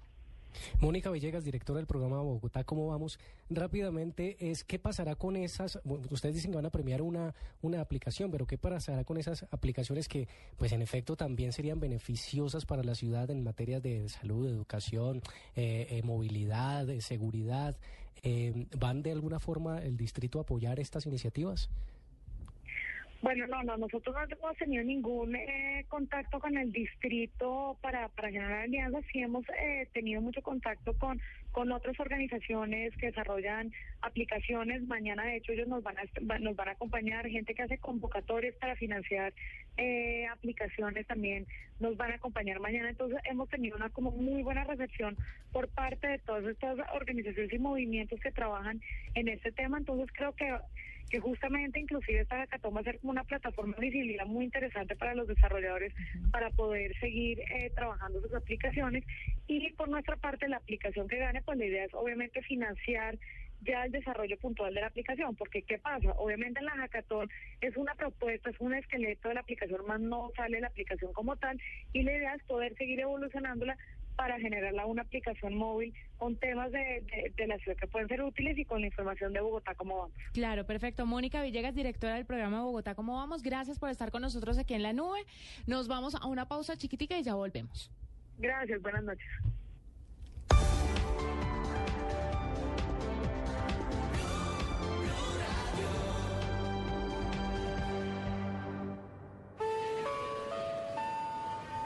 [0.81, 3.19] Mónica Villegas, directora del programa Bogotá, ¿cómo vamos?
[3.51, 7.81] Rápidamente, es qué pasará con esas, bueno, ustedes dicen que van a premiar una, una
[7.81, 12.83] aplicación, pero qué pasará con esas aplicaciones que, pues en efecto, también serían beneficiosas para
[12.83, 15.23] la ciudad en materias de salud, educación,
[15.55, 17.77] eh, eh, movilidad, eh, seguridad.
[18.23, 21.69] Eh, ¿Van de alguna forma el distrito a apoyar estas iniciativas?
[23.23, 28.31] Bueno, no, no, nosotros no hemos tenido ningún eh, contacto con el distrito para, para
[28.31, 31.21] generar alianzas, sí hemos eh, tenido mucho contacto con,
[31.57, 34.83] con otras organizaciones que desarrollan aplicaciones.
[34.83, 38.55] Mañana, de hecho, ellos nos van a, nos van a acompañar, gente que hace convocatorias
[38.57, 39.33] para financiar
[39.79, 41.47] eh, aplicaciones también
[41.81, 42.91] nos van a acompañar mañana.
[42.91, 45.17] Entonces, hemos tenido una como muy buena recepción
[45.51, 48.83] por parte de todas estas organizaciones y movimientos que trabajan
[49.15, 49.79] en este tema.
[49.79, 50.55] Entonces, creo que
[51.11, 54.97] que justamente inclusive esta hackathon va a ser como una plataforma de visibilidad muy interesante
[54.97, 55.95] para los desarrolladores
[56.33, 59.05] para poder seguir eh, trabajando sus aplicaciones
[59.47, 63.17] y por nuestra parte la aplicación que gane pues la idea es obviamente financiar
[63.63, 66.13] ya el desarrollo puntual de la aplicación, porque ¿qué pasa?
[66.19, 67.29] Obviamente en la hackathon
[67.61, 71.37] es una propuesta, es un esqueleto de la aplicación, más no sale la aplicación como
[71.37, 71.61] tal,
[71.93, 73.77] y la idea es poder seguir evolucionándola
[74.15, 78.23] para generarla una aplicación móvil con temas de, de, de la ciudad que pueden ser
[78.23, 80.17] útiles y con la información de Bogotá como vamos.
[80.33, 81.05] Claro, perfecto.
[81.05, 83.43] Mónica Villegas, directora del programa Bogotá, ¿cómo vamos?
[83.43, 85.21] Gracias por estar con nosotros aquí en la nube.
[85.67, 87.91] Nos vamos a una pausa chiquitica y ya volvemos.
[88.39, 89.27] Gracias, buenas noches.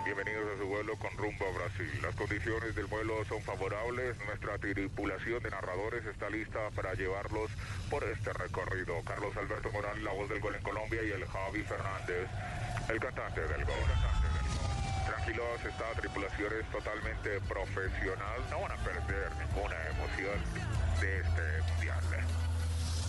[0.05, 2.03] Bienvenidos a su vuelo con rumbo a Brasil.
[2.03, 4.17] Las condiciones del vuelo son favorables.
[4.27, 7.51] Nuestra tripulación de narradores está lista para llevarlos
[7.89, 9.01] por este recorrido.
[9.05, 12.29] Carlos Alberto Morán, la voz del gol en Colombia, y el Javi Fernández,
[12.89, 14.50] el cantante del gol.
[15.11, 18.41] Tranquilos, esta tripulación es totalmente profesional.
[18.49, 20.39] No van a perder ninguna emoción
[21.01, 22.05] de este mundial.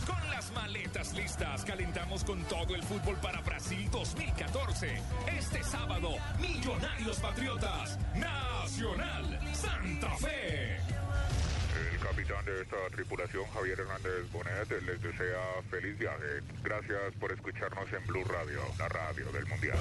[0.07, 4.99] Con las maletas listas, calentamos con todo el fútbol para Brasil 2014.
[5.37, 10.77] Este sábado, Millonarios Patriotas, Nacional, Santa Fe.
[10.77, 16.41] El capitán de esta tripulación, Javier Hernández Bonet, les desea feliz viaje.
[16.63, 19.77] Gracias por escucharnos en Blue Radio, la radio del Mundial.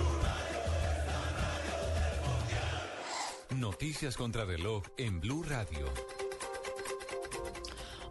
[3.58, 5.86] Noticias contra reloj en Blue Radio.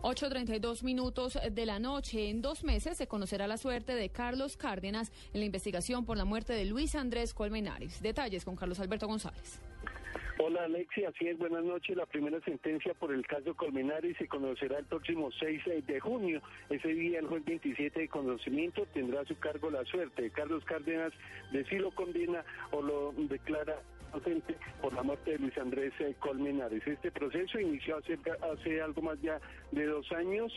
[0.02, 2.30] 8.32 minutos de la noche.
[2.30, 6.26] En dos meses se conocerá la suerte de Carlos Cárdenas en la investigación por la
[6.26, 8.02] muerte de Luis Andrés Colmenares.
[8.02, 9.62] Detalles con Carlos Alberto González.
[10.40, 11.96] Hola Alexi, así es, buenas noches.
[11.96, 16.42] La primera sentencia por el caso Colmenares se conocerá el próximo 6 de junio.
[16.70, 20.66] Ese día, el juez 27 de conocimiento tendrá a su cargo la suerte de Carlos
[20.66, 21.14] Cárdenas
[21.54, 23.82] de si lo condena o lo declara
[24.82, 26.86] por la muerte de Luis Andrés eh, Colmenares.
[26.86, 28.18] Este proceso inició hace,
[28.54, 29.40] hace algo más ya
[29.72, 30.52] de dos años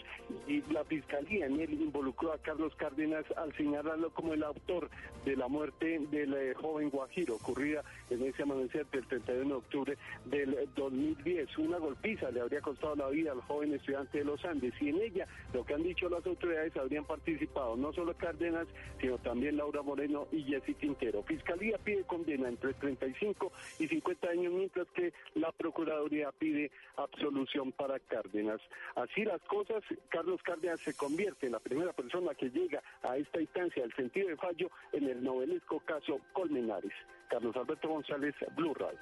[0.47, 4.89] y la fiscalía en él involucró a Carlos Cárdenas al señalarlo como el autor
[5.25, 9.99] de la muerte del eh, joven Guajiro ocurrida en ese amanecer del 31 de octubre
[10.25, 11.59] del 2010.
[11.59, 15.01] Una golpiza le habría costado la vida al joven estudiante de los Andes y en
[15.01, 18.67] ella lo que han dicho las autoridades habrían participado no solo Cárdenas,
[19.01, 21.23] sino también Laura Moreno y Jessy Quintero.
[21.23, 27.99] Fiscalía pide condena entre 35 y 50 años, mientras que la Procuraduría pide absolución para
[27.99, 28.61] Cárdenas.
[29.03, 33.41] Así las cosas, Carlos Cárdenas se convierte en la primera persona que llega a esta
[33.41, 36.93] instancia del sentido de fallo en el novelesco caso Colmenares.
[37.29, 39.01] Carlos Alberto González, Blue Radio.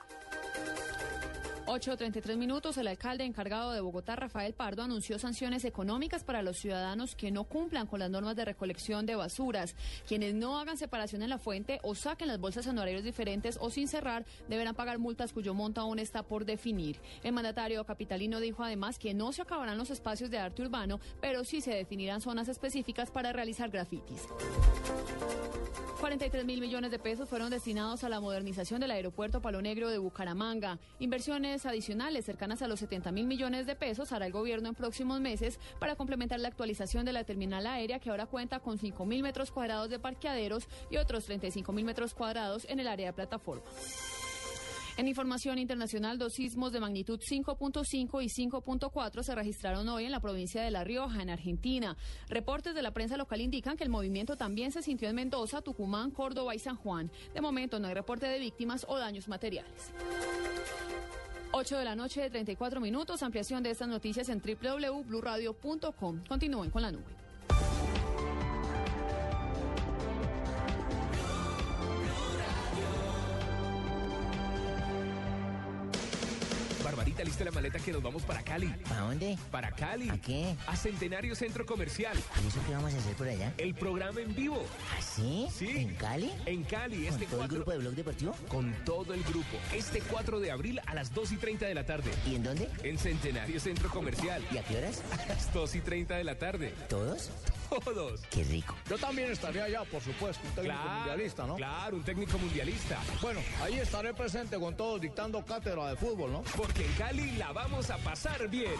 [1.71, 7.15] 8.33 minutos, el alcalde encargado de Bogotá, Rafael Pardo, anunció sanciones económicas para los ciudadanos
[7.15, 9.77] que no cumplan con las normas de recolección de basuras.
[10.09, 13.87] Quienes no hagan separación en la fuente o saquen las bolsas en diferentes o sin
[13.87, 16.99] cerrar deberán pagar multas cuyo monto aún está por definir.
[17.23, 21.45] El mandatario capitalino dijo además que no se acabarán los espacios de arte urbano, pero
[21.45, 24.27] sí se definirán zonas específicas para realizar grafitis.
[26.01, 29.99] 43 mil millones de pesos fueron destinados a la modernización del aeropuerto Palo Negro de
[29.99, 30.79] Bucaramanga.
[30.99, 35.21] Inversiones adicionales cercanas a los 70 mil millones de pesos hará el gobierno en próximos
[35.21, 39.23] meses para complementar la actualización de la terminal aérea que ahora cuenta con 5 mil
[39.23, 43.65] metros cuadrados de parqueaderos y otros 35 mil metros cuadrados en el área de plataforma.
[45.01, 50.21] En información internacional, dos sismos de magnitud 5.5 y 5.4 se registraron hoy en la
[50.21, 51.97] provincia de La Rioja, en Argentina.
[52.29, 56.11] Reportes de la prensa local indican que el movimiento también se sintió en Mendoza, Tucumán,
[56.11, 57.11] Córdoba y San Juan.
[57.33, 59.91] De momento no hay reporte de víctimas o daños materiales.
[61.53, 63.23] 8 de la noche, 34 minutos.
[63.23, 66.21] Ampliación de estas noticias en www.bluradio.com.
[66.29, 67.20] Continúen con la nube.
[77.61, 78.75] Maleta que nos vamos para Cali.
[78.91, 79.37] ¿A dónde?
[79.51, 80.09] Para Cali.
[80.09, 80.57] ¿A qué?
[80.67, 82.17] A Centenario Centro Comercial.
[82.43, 83.53] ¿Y eso qué vamos a hacer por allá?
[83.59, 84.65] El programa en vivo.
[84.97, 85.47] ¿Ah, sí?
[85.55, 85.69] Sí.
[85.69, 86.33] ¿En Cali?
[86.47, 88.35] En Cali, ¿Con este todo el 4 grupo de Blog Deportivo?
[88.49, 89.59] Con todo el grupo.
[89.75, 92.11] Este 4 de abril a las 2 y 30 de la tarde.
[92.27, 92.67] ¿Y en dónde?
[92.83, 94.43] En Centenario Centro Comercial.
[94.51, 95.03] ¿Y a qué horas?
[95.13, 96.73] A las 2 y 30 de la tarde.
[96.89, 97.31] ¿Todos?
[97.71, 98.21] Todos.
[98.31, 98.75] Qué rico.
[98.89, 101.57] Yo también estaré allá, por supuesto, un técnico Claro, mundialista, ¿no?
[101.57, 102.99] Claro, un técnico mundialista.
[103.23, 106.43] Bueno, ahí estaré presente con todos dictando cátedra de fútbol, ¿no?
[106.57, 108.73] Porque en Cali la vamos a pasar bien.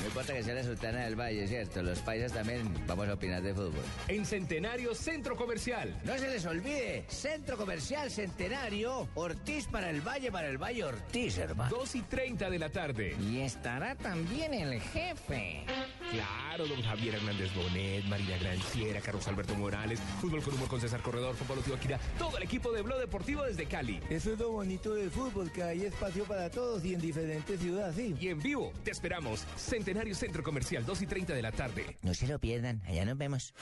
[0.00, 1.82] No importa que sea la Sultana del Valle, ¿cierto?
[1.82, 3.84] Los paisas también vamos a opinar de fútbol.
[4.08, 6.00] En Centenario Centro Comercial.
[6.04, 11.38] No se les olvide, Centro Comercial Centenario, Ortiz para el Valle, para el Valle Ortiz,
[11.38, 11.70] hermano.
[11.76, 13.16] 2 y 30 de la tarde.
[13.20, 15.64] Y estará también el jefe.
[16.10, 21.02] Claro, don Javier Hernández Bonet, Marina Granciera, Carlos Alberto Morales, Fútbol con Humor con César
[21.02, 24.00] Corredor, Fútbol Tibaquira, todo el equipo de Blog Deportivo desde Cali.
[24.08, 27.96] Eso es lo bonito del fútbol, que hay espacio para todos y en diferentes ciudades,
[27.96, 28.14] sí.
[28.18, 29.44] Y en vivo, te esperamos.
[29.56, 31.96] Centenario Centro Comercial, 2 y 30 de la tarde.
[32.02, 33.54] No se lo pierdan, allá nos vemos.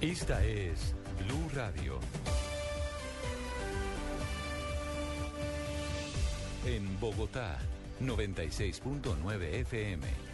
[0.00, 1.98] Esta es Blue Radio.
[6.66, 7.58] En Bogotá,
[8.00, 10.33] 96.9 FM.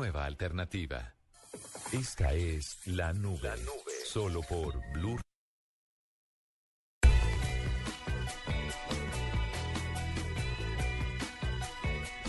[0.00, 1.12] nueva alternativa.
[1.92, 3.50] Esta es la nube.
[4.06, 5.18] Solo por Blue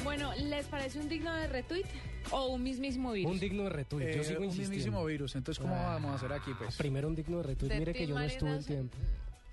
[0.04, 1.86] Bueno, ¿les parece un digno de retweet
[2.32, 3.32] o un mismísimo virus?
[3.32, 4.70] Un digno de retweet, Eh, yo sigo un insistiendo.
[4.76, 5.36] mismísimo virus.
[5.36, 6.76] Entonces, ¿cómo Ah, vamos a hacer aquí, pues?
[6.76, 8.98] Primero un digno de retweet, De mire que yo no estuve el tiempo.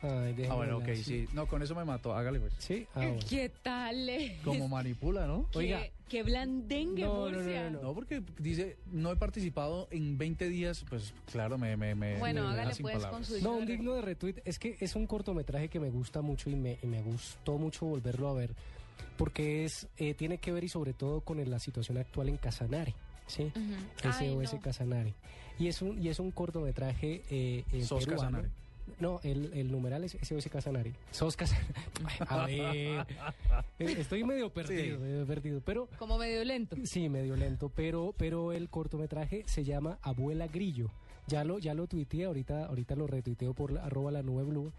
[0.00, 1.26] Ay, Ah, bueno, ok, sí.
[1.32, 2.14] No, con eso me mató.
[2.14, 2.52] Hágale, pues.
[2.58, 3.18] Sí, ah, bueno.
[3.28, 4.08] ¿Qué tal?
[4.08, 4.40] es?
[4.42, 5.48] Como manipula, ¿no?
[5.50, 5.82] Qué- Oiga.
[6.08, 10.84] qué blandengue, No, no, no, no, No, porque dice, no he participado en 20 días,
[10.88, 11.76] pues claro, me...
[11.76, 13.28] me, me Bueno, me hágale sin pues palabras.
[13.28, 15.90] con su No, un de digno de retweet es que es un cortometraje que me
[15.90, 18.50] gusta mucho y me, y me gustó mucho volverlo a ver
[19.16, 22.94] porque es eh, tiene que ver y sobre todo con la situación actual en Casanare,
[23.26, 23.42] ¿sí?
[23.44, 23.74] Ujú.
[24.04, 24.60] Ay, SOS no.
[24.60, 25.14] Casanare.
[25.58, 28.30] Y es un y es un cortometraje eh, eh, ¿Sos peruano.
[28.38, 28.50] Casanare?
[29.00, 30.92] No, el, el numeral es SOS Casanare.
[31.10, 31.74] Sos Casanare.
[32.28, 33.06] A ver,
[33.78, 36.76] eh, estoy medio perdido, medio perdido, pero Como medio lento.
[36.84, 40.90] Sí, medio lento, pero, pero el cortometraje se llama Abuela Grillo.
[41.26, 44.72] Ya lo, ya lo tuiteé, ahorita, ahorita lo retuiteo por la- arroba la nube blue.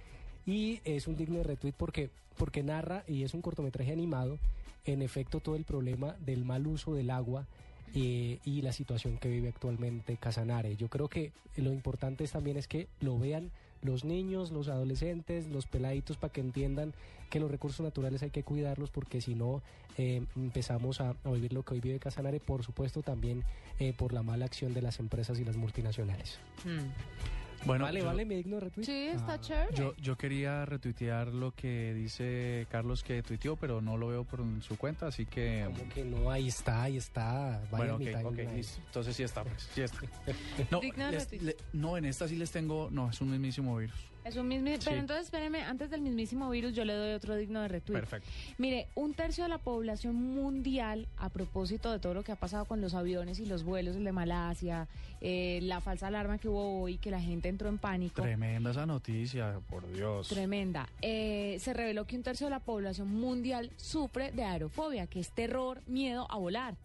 [0.45, 4.39] Y es un digno de retweet porque, porque narra, y es un cortometraje animado,
[4.85, 7.45] en efecto todo el problema del mal uso del agua
[7.93, 10.75] eh, y la situación que vive actualmente Casanare.
[10.75, 13.51] Yo creo que lo importante es también es que lo vean
[13.81, 16.93] los niños, los adolescentes, los peladitos para que entiendan
[17.29, 19.61] que los recursos naturales hay que cuidarlos porque si no
[19.97, 23.43] eh, empezamos a, vivir lo que hoy vive Casanare, por supuesto también
[23.79, 26.39] eh, por la mala acción de las empresas y las multinacionales.
[27.65, 28.85] Bueno, vale, yo- vale, me digno retweet.
[28.85, 29.41] Sí, está Ah.
[29.41, 29.75] chévere.
[29.75, 34.41] Yo, yo quería retuitear lo que dice Carlos que tuiteó, pero no lo veo por
[34.61, 35.63] su cuenta, así que...
[35.65, 37.61] Como que no, ahí está, ahí está.
[37.71, 38.81] Vaya Bueno, ok, ok, listo.
[38.85, 39.99] Entonces sí está, pues, sí está.
[40.71, 40.81] No,
[41.11, 42.89] les- le- no, en esta sí les tengo...
[42.91, 44.08] No, es un mismísimo virus.
[44.25, 44.77] Es un mismo, Sí.
[44.85, 47.99] pero entonces espéreme, antes del mismísimo virus yo le doy otro digno de retweet.
[47.99, 48.29] Perfecto.
[48.57, 52.65] Mire, un tercio de la población mundial, a propósito de todo lo que ha pasado
[52.65, 54.87] con los aviones y los vuelos, el de Malasia,
[55.21, 58.21] eh, la falsa alarma que hubo hoy, que la gente entró en pánico.
[58.21, 60.27] Tremenda esa noticia, por Dios.
[60.27, 60.89] Tremenda.
[61.01, 65.31] Eh, se reveló que un tercio de la población mundial sufre de aerofobia, que es
[65.31, 66.75] terror, miedo a volar.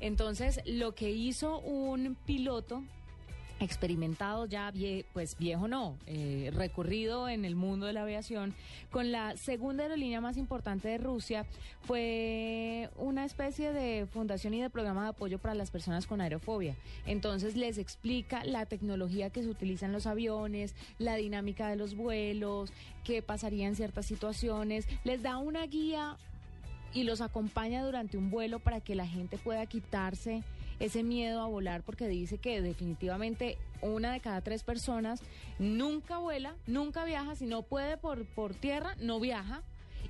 [0.00, 2.82] Entonces, lo que hizo un piloto
[3.60, 8.54] experimentado ya, vie- pues viejo no, eh, recurrido en el mundo de la aviación,
[8.90, 11.46] con la segunda aerolínea más importante de Rusia,
[11.82, 16.74] fue una especie de fundación y de programa de apoyo para las personas con aerofobia.
[17.06, 21.94] Entonces les explica la tecnología que se utiliza en los aviones, la dinámica de los
[21.94, 22.72] vuelos,
[23.04, 26.16] qué pasaría en ciertas situaciones, les da una guía
[26.92, 30.42] y los acompaña durante un vuelo para que la gente pueda quitarse
[30.80, 35.22] ese miedo a volar porque dice que definitivamente una de cada tres personas
[35.58, 39.62] nunca vuela, nunca viaja, si no puede por, por tierra, no viaja.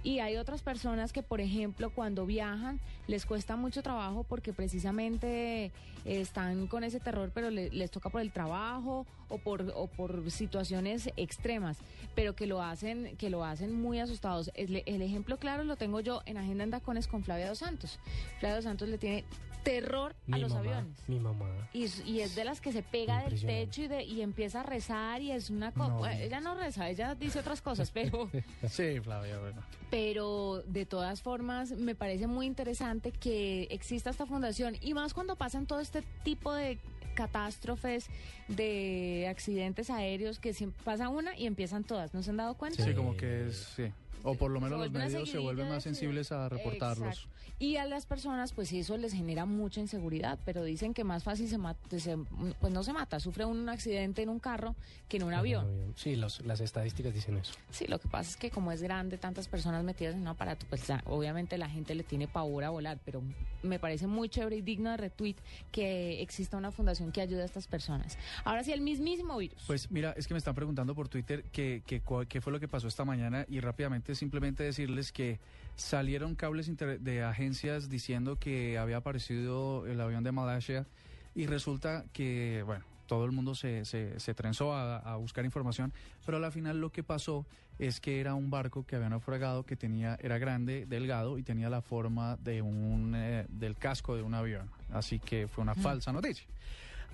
[0.02, 5.72] Y hay otras personas que, por ejemplo, cuando viajan les cuesta mucho trabajo porque precisamente
[6.06, 10.30] están con ese terror, pero le- les toca por el trabajo o por, o por
[10.30, 11.78] situaciones extremas,
[12.14, 14.50] pero que lo hacen, que lo hacen muy asustados.
[14.54, 17.98] El, el ejemplo claro lo tengo yo en Agenda en Tacones con Flavia Dos Santos.
[18.38, 19.24] Flavia Dos Santos le tiene
[19.62, 20.96] terror a los mamá, aviones.
[21.06, 21.68] mi mamá.
[21.74, 24.60] Y, es- y es de las que se pega del techo y, de, y empieza
[24.60, 25.88] a rezar y es una cosa...
[25.90, 26.06] No.
[26.08, 28.30] ella no reza, ella dice otras cosas, pero...
[28.66, 29.60] Sí, Flavia, bueno.
[29.90, 35.36] pero de todas formas me parece muy interesante que exista esta fundación y más cuando
[35.36, 36.78] pasan todo este tipo de
[37.14, 38.06] catástrofes,
[38.48, 42.84] de accidentes aéreos, que siempre pasa una y empiezan todas, ¿no se han dado cuenta?
[42.84, 43.92] Sí, como que es, sí.
[44.22, 47.08] O por lo menos los medios se vuelven más sensibles a reportarlos.
[47.08, 47.39] Exacto.
[47.58, 51.48] Y a las personas, pues eso les genera mucha inseguridad, pero dicen que más fácil
[51.48, 52.16] se mata, se-
[52.60, 54.74] pues no se mata, sufre un accidente en un carro
[55.08, 55.92] que en un avión.
[55.96, 57.52] Sí, los- las estadísticas dicen eso.
[57.70, 60.64] Sí, lo que pasa es que como es grande, tantas personas metidas en un aparato,
[60.70, 63.22] pues ya, obviamente la gente le tiene pavor a volar, pero
[63.62, 65.36] me parece muy chévere y digno de retweet
[65.70, 68.16] que exista una fundación que ayude a estas personas.
[68.44, 69.62] Ahora sí, el mismísimo virus.
[69.66, 72.68] Pues mira, es que me están preguntando por Twitter que, que qué fue lo que
[72.68, 75.38] pasó esta mañana y rápidamente simplemente decirles que
[75.80, 80.86] salieron cables de agencias diciendo que había aparecido el avión de Malasia
[81.34, 85.92] y resulta que, bueno, todo el mundo se, se, se trenzó a, a buscar información,
[86.26, 87.46] pero a la final lo que pasó
[87.78, 91.70] es que era un barco que había naufragado que tenía era grande, delgado y tenía
[91.70, 95.80] la forma de un eh, del casco de un avión, así que fue una Mm.
[95.82, 96.46] falsa noticia.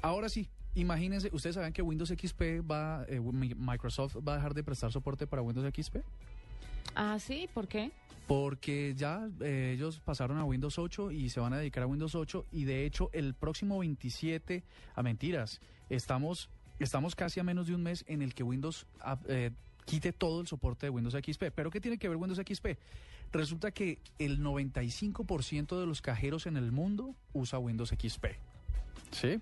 [0.03, 4.55] Ahora sí, imagínense, ustedes saben que Windows XP va, eh, Mi- Microsoft va a dejar
[4.55, 5.99] de prestar soporte para Windows XP
[6.95, 7.91] Ah, sí, ¿por qué?
[8.27, 12.15] porque ya eh, ellos pasaron a Windows 8 y se van a dedicar a Windows
[12.15, 14.65] 8 y de hecho el próximo 27,
[14.95, 19.19] a mentiras, estamos, estamos casi a menos de un mes en el que Windows ah,
[19.29, 19.53] eh,
[19.85, 21.45] quite todo el soporte de Windows XP.
[21.55, 22.67] ¿Pero qué tiene que ver Windows XP?
[23.33, 28.27] Resulta que el 95% de los cajeros en el mundo usa Windows XP.
[29.13, 29.41] ¿Sí?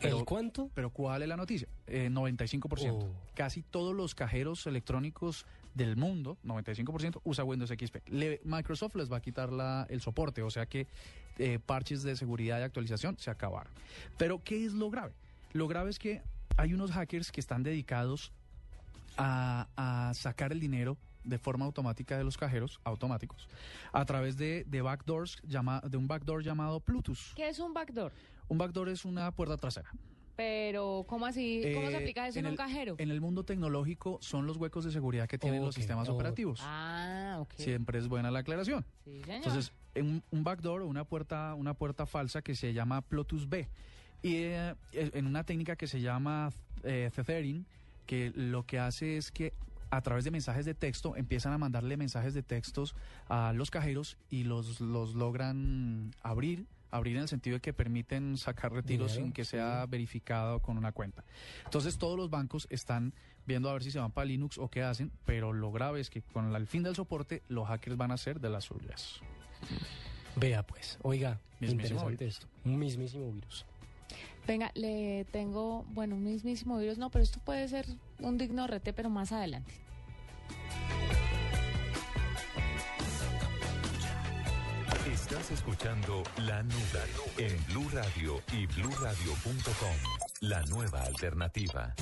[0.00, 0.70] ¿El cuánto?
[0.74, 1.68] Pero ¿cuál es la noticia?
[1.86, 2.92] Eh, 95%.
[2.92, 3.08] Oh.
[3.34, 5.46] Casi todos los cajeros electrónicos
[5.76, 7.96] del mundo, 95%, usa Windows XP.
[8.08, 10.86] Le- Microsoft les va a quitar la- el soporte, o sea que
[11.38, 13.70] eh, parches de seguridad y actualización se acabaron.
[14.16, 15.12] Pero ¿qué es lo grave?
[15.52, 16.22] Lo grave es que
[16.56, 18.32] hay unos hackers que están dedicados
[19.18, 23.48] a, a sacar el dinero de forma automática de los cajeros automáticos
[23.92, 27.34] a través de, de backdoors llama, de un backdoor llamado Bluetooth.
[27.34, 28.12] ¿Qué es un backdoor?
[28.48, 29.90] Un backdoor es una puerta trasera.
[30.36, 31.62] Pero, ¿cómo así?
[31.74, 32.94] ¿Cómo se Eh, aplica eso en, un el, cajero?
[32.98, 36.60] En el mundo tecnológico son los huecos de seguridad que tienen los sistemas operativos.
[36.62, 37.54] Ah, ok.
[37.56, 38.84] Siempre es buena la aclaración.
[39.04, 39.36] Sí, señor.
[39.36, 43.48] Entonces, en un, un backdoor o una puerta, una puerta falsa que se llama Plotus
[43.48, 43.66] B.
[44.22, 46.50] Y eh, en una técnica que se llama
[46.82, 47.64] eh, tethering,
[48.06, 49.54] que lo que hace es que
[49.90, 52.94] a través de mensajes de texto empiezan a mandarle mensajes de textos
[53.28, 56.66] a los cajeros y los, los logran abrir.
[56.96, 60.92] Abrir en el sentido de que permiten sacar retiros sin que sea verificado con una
[60.92, 61.24] cuenta.
[61.64, 63.12] Entonces todos los bancos están
[63.46, 66.10] viendo a ver si se van para Linux o qué hacen, pero lo grave es
[66.10, 69.20] que con el fin del soporte los hackers van a hacer de las suyas.
[70.36, 72.36] Vea pues, oiga, Mismísimo interesante virus.
[72.36, 72.48] esto.
[72.64, 73.64] Un mismísimo virus.
[74.46, 77.86] Venga, le tengo, bueno, un mismísimo virus, no, pero esto puede ser
[78.20, 79.72] un digno rete, pero más adelante.
[85.38, 87.04] Estás escuchando La Nube
[87.36, 89.94] en Blue Radio y BlueRadio.com.
[90.40, 91.94] La nueva alternativa.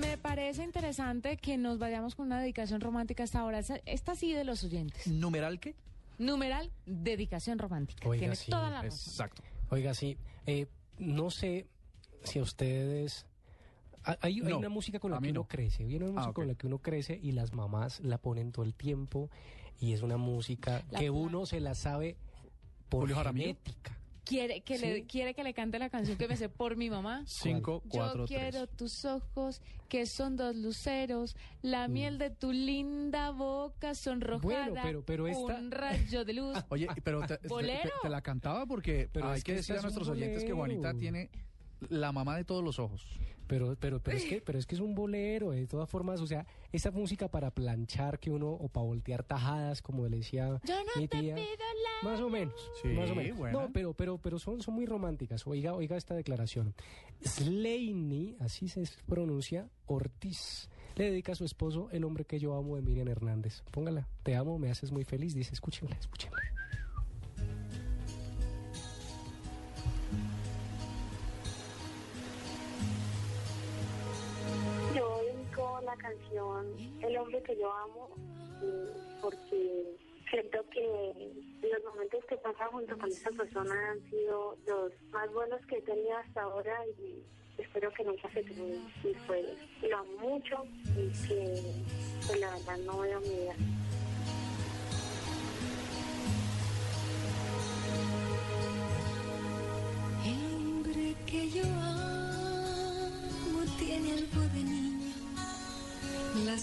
[0.00, 3.58] Me parece interesante que nos vayamos con una dedicación romántica hasta ahora.
[3.58, 5.06] Esta, esta sí de los oyentes.
[5.06, 5.74] ¿Numeral qué?
[6.16, 8.08] Numeral, dedicación romántica.
[8.08, 9.10] Oiga, Tiene sí, toda la razón.
[9.10, 9.42] Exacto.
[9.68, 10.16] Oiga, sí,
[10.46, 10.66] eh,
[10.96, 11.66] no sé
[12.24, 13.26] si a ustedes...
[14.06, 15.48] ha- Hay, una música con la que uno no.
[15.48, 16.34] crece, hay una música ok.
[16.34, 19.30] con la que uno crece y las mamás la ponen todo el tiempo
[19.80, 22.16] y es una música La que uno se la sabe
[22.88, 23.98] por genética.
[24.24, 27.22] ¿Quiere que, le, ¿Quiere que le cante la canción que me sé por mi mamá?
[27.26, 28.50] Cinco, cuatro, Yo tres.
[28.50, 34.80] quiero tus ojos, que son dos luceros, la miel de tu linda boca sonrojada, Bueno,
[34.82, 36.58] pero- pero esta- un rayo de luz.
[36.70, 37.82] Oye, pero te, te- ¿Bolero?
[37.82, 40.52] te- te la cantaba porque Pero hay es que que decir a nuestros oyentes que
[40.52, 41.30] Juanita tiene
[41.88, 43.06] la mamá de todos los ojos.
[43.46, 46.26] Pero, pero, pero es que, pero es que es un bolero, de todas formas, o
[46.26, 50.74] sea, esa música para planchar que uno, o para voltear tajadas, como le decía Yo
[50.74, 51.34] no mi te tía.
[51.34, 51.46] pido
[52.02, 52.10] la...
[52.10, 53.38] Más o menos, Sí, más o menos.
[53.38, 53.60] buena.
[53.60, 55.46] No, pero, pero, pero son, son muy románticas.
[55.46, 56.74] Oiga, oiga esta declaración.
[57.22, 62.76] Slaney, así se pronuncia, Ortiz, le dedica a su esposo el hombre que yo amo
[62.76, 63.62] de Miriam Hernández.
[63.70, 65.34] Póngala, te amo, me haces muy feliz.
[65.34, 66.38] Dice, escúchenla, escúchenla.
[75.86, 78.10] La canción El hombre que yo amo
[79.22, 79.96] porque
[80.28, 81.32] siento que
[81.62, 85.82] los momentos que pasa junto con esta persona han sido los más buenos que he
[85.82, 87.22] tenido hasta ahora y
[87.58, 88.88] espero que nunca se terminen.
[89.04, 89.46] Y pues
[89.82, 90.64] lo amo mucho
[90.96, 91.62] y que
[92.26, 93.54] pues, la verdad no veo mi vida.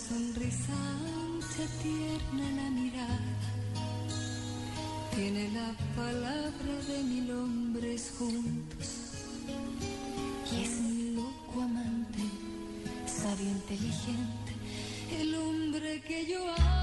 [0.09, 3.39] Sonrisa ancha, tierna, la mirada.
[5.15, 8.87] Tiene la palabra de mil hombres juntos
[10.51, 12.23] y es mi loco amante,
[13.05, 14.51] sabio, inteligente.
[15.19, 16.82] El hombre que yo amo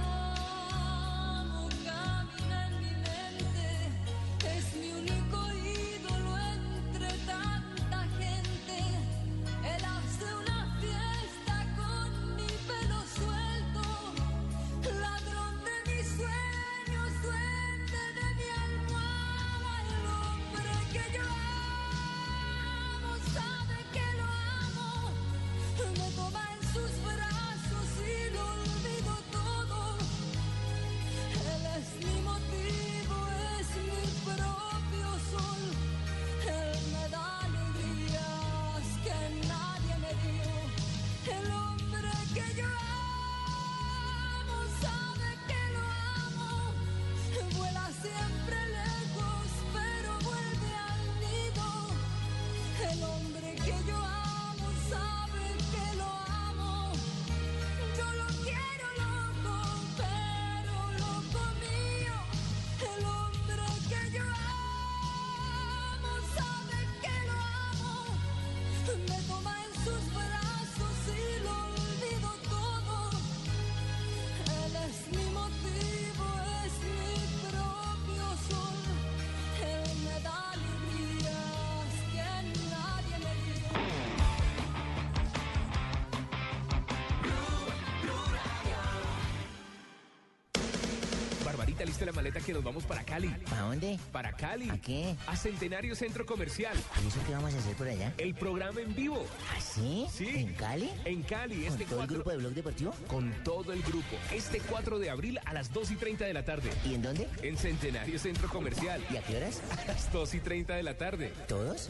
[92.51, 93.33] que nos vamos para Cali.
[93.55, 93.97] ¿A dónde?
[94.11, 94.69] Para Cali.
[94.69, 95.15] ¿A qué?
[95.25, 96.75] A Centenario Centro Comercial.
[97.01, 98.13] ¿Y eso qué vamos a hacer por allá?
[98.17, 99.25] El programa en vivo.
[99.55, 100.05] ¿Ah, sí?
[100.11, 100.27] Sí.
[100.27, 100.91] ¿En Cali?
[101.05, 102.93] En Cali, ¿Con este todo el 4 grupo de Blog Deportivo?
[103.07, 104.17] Con todo el grupo.
[104.33, 106.69] Este 4 de abril a las 2 y 30 de la tarde.
[106.85, 107.29] ¿Y en dónde?
[107.41, 109.01] En Centenario Centro Comercial.
[109.09, 109.61] ¿Y a qué horas?
[109.71, 111.31] A las 2 y 30 de la tarde.
[111.47, 111.89] ¿Todos?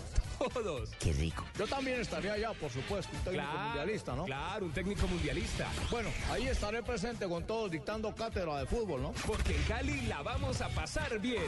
[0.50, 0.90] Todos.
[1.00, 1.46] Qué rico.
[1.58, 4.26] Yo también estaría allá, por supuesto, un técnico mundialista, ¿no?
[4.26, 5.68] Claro, un técnico mundialista.
[5.90, 9.12] Bueno, ahí estaré presente con todos dictando cátedra de fútbol, ¿no?
[9.26, 11.44] Porque en Cali la vamos a pasar bien.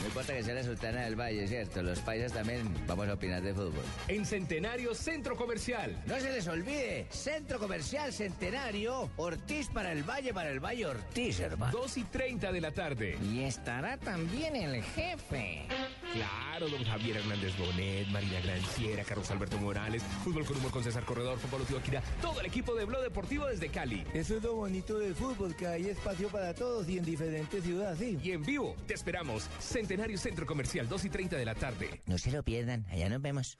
[0.00, 1.82] No importa que sea la Sultana del Valle, ¿cierto?
[1.82, 3.84] Los paisas también vamos a opinar de fútbol.
[4.08, 6.02] En Centenario Centro Comercial.
[6.06, 11.40] No se les olvide, Centro Comercial Centenario, Ortiz para el Valle, para el Valle Ortiz,
[11.40, 11.72] hermano.
[11.72, 13.18] 2 y 30 de la tarde.
[13.22, 15.66] Y estará también el jefe.
[16.12, 21.04] Claro, don Javier Hernández Bonet, Marina Granciera, Carlos Alberto Morales, Fútbol con Humor con César
[21.04, 24.04] Corredor, Fútbol Akira, todo el equipo de Blog Deportivo desde Cali.
[24.14, 27.98] Eso es lo bonito del fútbol, que hay espacio para todos y en diferentes ciudades,
[27.98, 28.18] sí.
[28.22, 29.48] Y en vivo, te esperamos.
[29.58, 32.00] Centenario Centro Comercial, 2 y 30 de la tarde.
[32.06, 33.58] No se lo pierdan, allá nos vemos.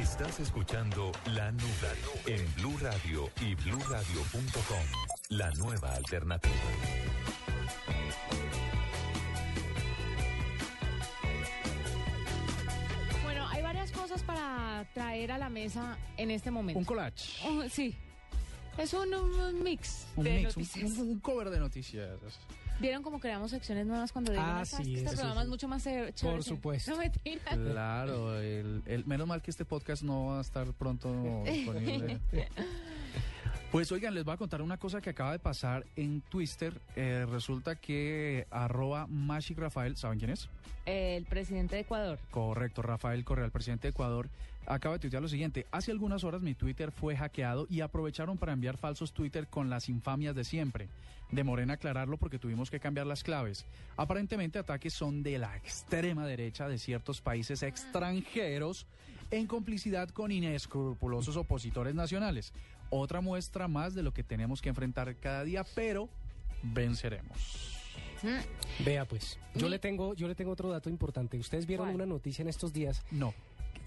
[0.00, 1.66] Estás escuchando La Nube
[2.26, 4.84] en Blue Radio y BlueRadio.com.
[5.30, 6.54] La nueva alternativa.
[14.34, 16.78] Para traer a la mesa en este momento.
[16.78, 17.46] Un collage.
[17.46, 17.94] Oh, sí.
[18.78, 20.90] Es un, un mix Un de mix, noticias.
[20.98, 22.10] un, un cover de noticias.
[22.78, 25.82] ¿Vieron cómo creamos secciones nuevas cuando Ah, "No, sabes sí, este programa es mucho más
[25.84, 26.14] chévere"?
[26.22, 26.90] Por supuesto.
[26.92, 27.42] No mentira.
[27.44, 31.10] Claro, el, el- menos mal que este podcast no va a estar pronto
[31.44, 32.20] disponible.
[33.70, 36.80] Pues oigan, les voy a contar una cosa que acaba de pasar en Twitter.
[36.96, 40.48] Eh, resulta que arroba Magic Rafael, ¿saben quién es?
[40.86, 42.18] El presidente de Ecuador.
[42.32, 44.28] Correcto, Rafael Correa, el presidente de Ecuador,
[44.66, 45.66] acaba de tuitear lo siguiente.
[45.70, 49.88] Hace algunas horas mi Twitter fue hackeado y aprovecharon para enviar falsos Twitter con las
[49.88, 50.88] infamias de siempre.
[51.30, 53.66] Demoré en aclararlo porque tuvimos que cambiar las claves.
[53.96, 58.88] Aparentemente ataques son de la extrema derecha de ciertos países extranjeros
[59.30, 62.52] en complicidad con inescrupulosos opositores nacionales.
[62.90, 66.08] Otra muestra más de lo que tenemos que enfrentar cada día, pero
[66.62, 67.76] venceremos.
[68.84, 71.38] Vea pues, yo le tengo, yo le tengo otro dato importante.
[71.38, 71.94] Ustedes vieron ¿Cuál?
[71.96, 73.02] una noticia en estos días.
[73.10, 73.32] No.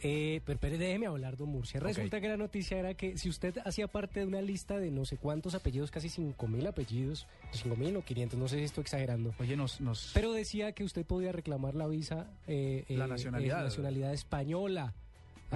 [0.01, 1.80] Eh, pero, pero déjeme hablar, don Murcia.
[1.80, 5.06] Resulta que la noticia era que si usted hacía parte de una lista de no
[5.06, 8.82] sé cuántos apellidos, casi 5 mil apellidos, 5 mil o 500, no sé si estoy
[8.82, 9.34] exagerando.
[9.39, 9.80] Oye, nos...
[9.80, 10.12] nos...
[10.14, 13.62] Pero decía que usted podía reclamar la visa, eh, La eh, nacionalidad.
[13.62, 14.93] eh, nacionalidad española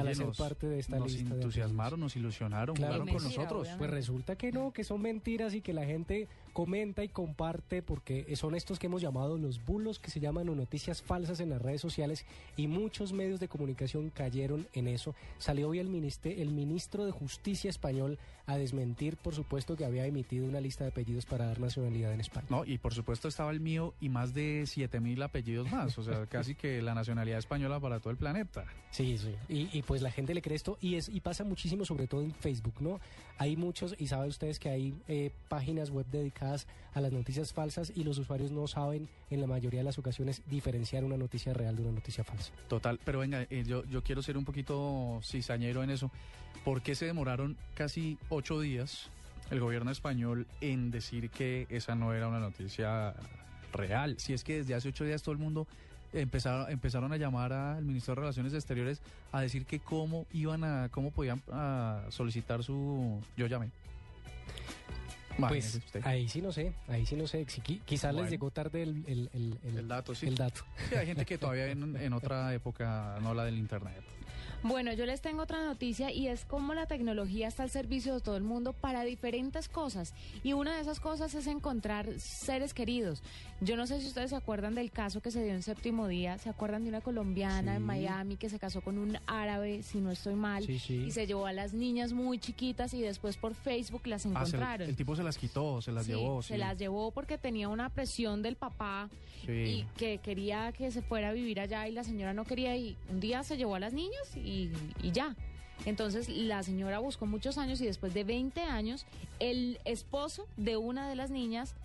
[0.02, 1.30] al hacer nos- parte de esta nos lista.
[1.30, 3.62] de entusiasmaron, nos ilusionaron, Claro jugaron que con nosotros.
[3.62, 3.78] obviamente.
[3.80, 6.28] Pues resulta que no, que son mentiras y que la gente
[6.58, 10.56] comenta y comparte porque son estos que hemos llamado los bulos que se llaman o
[10.56, 15.14] noticias falsas en las redes sociales y muchos medios de comunicación cayeron en eso.
[15.38, 20.08] Salió hoy el, ministe- el ministro de Justicia español a desmentir, por supuesto, que había
[20.08, 22.48] emitido una lista de apellidos para dar nacionalidad en España.
[22.50, 26.02] No, y por supuesto estaba el mío y más de 7 mil apellidos más, o
[26.02, 28.66] sea, casi que la nacionalidad española para todo el planeta.
[28.90, 29.36] Sí, sí.
[29.48, 32.22] Y, y pues la gente le cree esto y es y pasa muchísimo, sobre todo
[32.24, 33.00] en Facebook, ¿no?
[33.38, 36.47] Hay muchos y saben ustedes que hay eh, páginas web dedicadas
[36.94, 40.42] a las noticias falsas y los usuarios no saben en la mayoría de las ocasiones
[40.48, 42.52] diferenciar una noticia real de una noticia falsa.
[42.68, 46.12] Total, pero venga, eh, yo, yo quiero ser un poquito cizañero en eso.
[46.64, 49.10] ¿Por qué se demoraron casi ocho días
[49.52, 53.14] el gobierno español en decir que esa no era una noticia
[53.74, 54.16] real?
[54.20, 55.68] Si es que desde hace ocho días todo el mundo
[56.14, 60.90] empezaron, empezaron a llamar al ministro de Relaciones Exteriores a decir que cómo iban a,
[60.90, 63.22] cómo podían a solicitar su...
[63.36, 63.70] Yo llamé.
[65.38, 66.02] Pues usted.
[66.06, 67.46] ahí sí no sé, ahí sí no sé.
[67.46, 68.22] Quizás Bueno.
[68.24, 70.28] les llegó tarde el, el, el- el- El dato, sí.
[70.28, 70.62] el dato.
[70.90, 74.02] Sí, hay gente que todavía en, en otra época, no la del internet.
[74.64, 78.22] Bueno, yo les tengo otra noticia y es cómo la tecnología está al servicio de
[78.22, 80.14] todo el mundo para diferentes cosas.
[80.44, 83.22] Y una de esas cosas es encontrar seres queridos.
[83.62, 86.38] Yo no sé si ustedes se acuerdan del caso que se dio en séptimo día.
[86.38, 87.84] ¿Se acuerdan de una colombiana en.
[87.88, 90.64] Miami que se casó con un árabe, si no estoy mal?
[90.66, 90.96] Sí, sí.
[91.08, 94.30] Y se llevó a las niñas muy chiquitas y después por Facebook las Ah, se-
[94.30, 94.90] encontraron.
[94.90, 96.42] el tipo se las quitó, se las llevó.
[96.42, 99.10] se las llevó porque tenía una presión del papá
[99.48, 102.98] y que quería que se fuera a vivir allá y la señora no quería y
[103.10, 105.36] un día se llevó a las niñas y, y ya.
[105.86, 109.06] Entonces la señora buscó muchos años y después de 20 años
[109.40, 111.76] el esposo de una de las niñas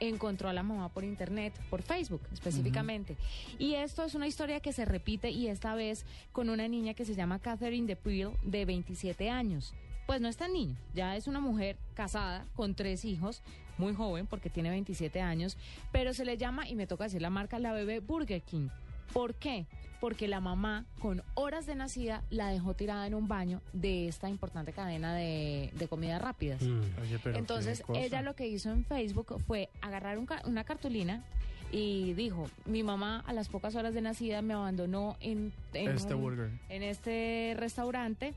[0.00, 3.16] encontró a la mamá por internet, por Facebook específicamente.
[3.58, 7.04] Y esto es una historia que se repite y esta vez con una niña que
[7.04, 9.74] se llama Catherine DePril de 27 años.
[10.06, 13.42] Pues no es tan niña, ya es una mujer casada con tres hijos,
[13.78, 15.56] muy joven porque tiene 27 años,
[15.92, 18.68] pero se le llama, y me toca decir la marca, la bebé Burger King.
[19.12, 19.66] ¿Por qué?
[20.00, 24.28] Porque la mamá, con horas de nacida, la dejó tirada en un baño de esta
[24.28, 26.62] importante cadena de, de comidas rápidas.
[26.62, 31.24] Oye, pero Entonces, ella lo que hizo en Facebook fue agarrar un ca- una cartulina
[31.72, 36.14] y dijo, mi mamá a las pocas horas de nacida me abandonó en, en Este
[36.14, 36.50] un- burger.
[36.68, 38.34] en este restaurante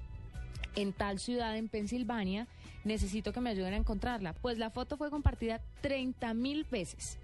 [0.76, 2.48] en tal ciudad en Pensilvania,
[2.86, 4.34] necesito que me ayuden a encontrarla.
[4.34, 7.18] Pues la foto fue compartida 30 mil veces.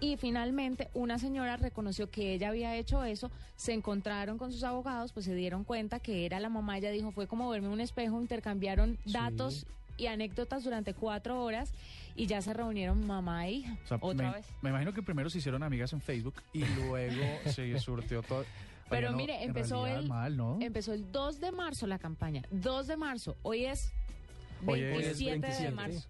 [0.00, 5.12] Y finalmente una señora reconoció que ella había hecho eso, se encontraron con sus abogados,
[5.12, 7.80] pues se dieron cuenta que era la mamá, ella dijo, fue como verme en un
[7.80, 9.12] espejo, intercambiaron Sí.
[9.12, 9.66] datos
[9.98, 11.72] y anécdotas durante cuatro horas
[12.16, 13.76] y ya se reunieron mamá e hija.
[13.84, 14.46] O sea, otra me, vez.
[14.62, 17.22] me imagino que primero se hicieron amigas en Facebook y luego
[17.54, 18.46] se surtió todo.
[18.88, 20.58] Pero Oye, no, mire, empezó el, mal, ¿no?
[20.62, 22.42] empezó el 2 de marzo la campaña.
[22.50, 23.36] 2 de marzo.
[23.42, 23.92] Hoy es
[24.66, 25.70] Hoy es 27, de 27.
[25.72, 26.08] marzo.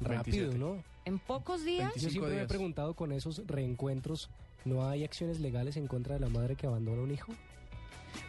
[0.00, 0.58] Rápido, 27.
[0.58, 0.91] ¿no?
[1.04, 1.92] En pocos días.
[1.96, 4.30] Yo siempre me he preguntado con esos reencuentros,
[4.64, 7.32] ¿no hay acciones legales en contra de la madre que abandona un hijo?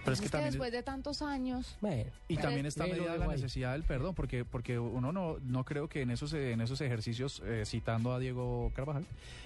[0.03, 1.77] Pero es que también después de tantos años.
[1.81, 3.31] Bueno, Y también es- está medida la ahí.
[3.31, 7.41] necesidad del perdón, porque porque uno no no creo que en esos en esos ejercicios,
[7.45, 9.05] eh, citando a Diego Carvajal,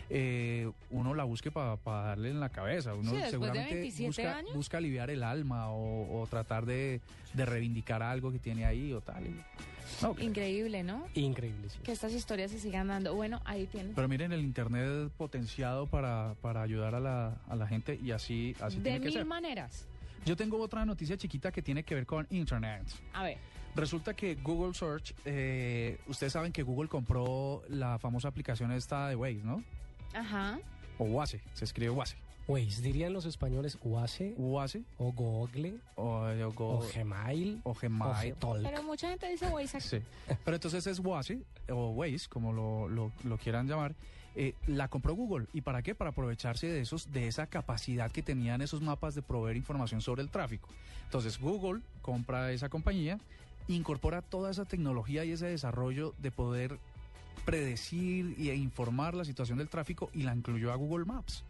[0.10, 2.94] eh, uno la busque para darle en la cabeza.
[2.94, 4.54] Uno Sí, después de seguramente 27 busca, años.
[4.56, 7.02] busca aliviar el alma o, o tratar de,
[7.34, 9.26] de reivindicar algo que tiene ahí o tal.
[9.28, 9.40] y-
[10.02, 11.06] no, Increíble, ¿no?
[11.16, 11.80] increíble, sí.
[11.82, 13.16] Que estas historias se sigan dando.
[13.16, 13.94] Bueno, ahí tienen.
[13.96, 18.54] Pero miren el internet potenciado para, para ayudar a la, a la gente y así,
[18.60, 19.26] así De tiene que mil ser.
[19.26, 19.86] maneras.
[20.28, 22.84] Yo tengo otra noticia chiquita que tiene que ver con internet.
[23.14, 23.38] A ver.
[23.76, 29.16] Resulta que Google Search, eh, ustedes saben que Google compró la famosa aplicación esta de
[29.16, 29.64] Waze, ¿no?
[30.14, 30.60] Ajá.
[30.98, 32.18] O Waze, se escribe Waze.
[32.46, 38.36] Waze, dirían los españoles Waze Waze o Google o, o, o Gmail o Gmail.
[38.64, 39.88] Pero mucha gente dice Waze aquí.
[39.88, 40.00] Sí.
[40.44, 43.96] Pero entonces es Waze o Waze, como lo, lo- lo quieran llamar.
[44.40, 45.48] Eh, la compró Google.
[45.52, 45.96] ¿Y para qué?
[45.96, 50.22] Para aprovecharse de esos, de esa capacidad que tenían esos mapas de proveer información sobre
[50.22, 50.70] el tráfico.
[51.06, 53.18] Entonces Google compra esa compañía,
[53.68, 56.78] incorpora toda esa tecnología y ese desarrollo de poder
[57.46, 61.44] predecir e informar la situación del tráfico y la incluyó a Google Maps.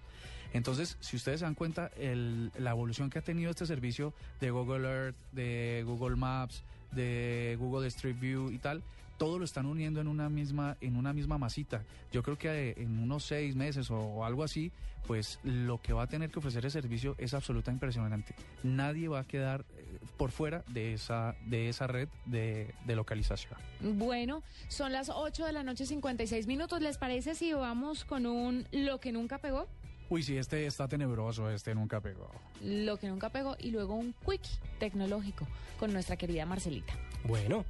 [0.54, 4.88] Entonces, si ustedes se dan cuenta, la evolución que ha tenido este servicio de Google
[4.88, 6.64] Earth, de Google Maps,
[6.94, 8.82] de Google Street View y tal,
[9.18, 11.84] todo lo están uniendo en una misma, en una misma masita.
[12.12, 14.72] Yo creo que eh, en unos seis meses o, o algo así,
[15.06, 18.36] pues lo que va a tener que ofrecer el servicio es absolutamente impresionante.
[18.64, 23.58] Nadie va a quedar eh, por fuera de esa, de esa red de, de localización.
[23.82, 26.82] Bueno, son las 8 de la noche 56 minutos.
[26.82, 29.68] ¿Les parece si vamos con un lo que nunca pegó?
[30.10, 32.30] Uy, sí, este está tenebroso, este nunca pegó.
[32.64, 35.46] Lo que nunca pegó y luego un quickie tecnológico
[35.80, 36.94] con nuestra querida Marcelita.
[37.26, 37.66] Bueno,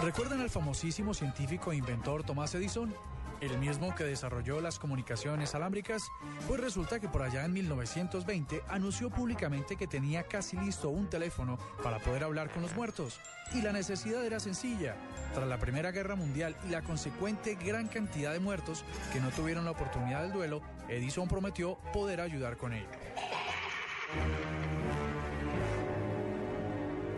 [0.00, 2.94] ¿Recuerdan al famosísimo científico e inventor Tomás Edison?
[3.40, 6.04] El mismo que desarrolló las comunicaciones alámbricas,
[6.46, 11.58] pues resulta que por allá en 1920 anunció públicamente que tenía casi listo un teléfono
[11.82, 13.20] para poder hablar con los muertos.
[13.52, 14.94] Y la necesidad era sencilla.
[15.34, 19.64] Tras la Primera Guerra Mundial y la consecuente gran cantidad de muertos que no tuvieron
[19.64, 22.86] la oportunidad del duelo, Edison prometió poder ayudar con ello.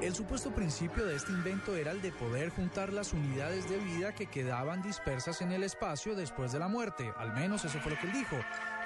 [0.02, 4.14] El supuesto principio de este invento era el de poder juntar las unidades de vida
[4.14, 7.98] que quedaban dispersas en el espacio después de la muerte, al menos eso fue lo
[7.98, 8.36] que él dijo,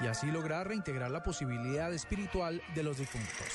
[0.00, 3.46] y así lograr reintegrar la posibilidad espiritual de los difuntos.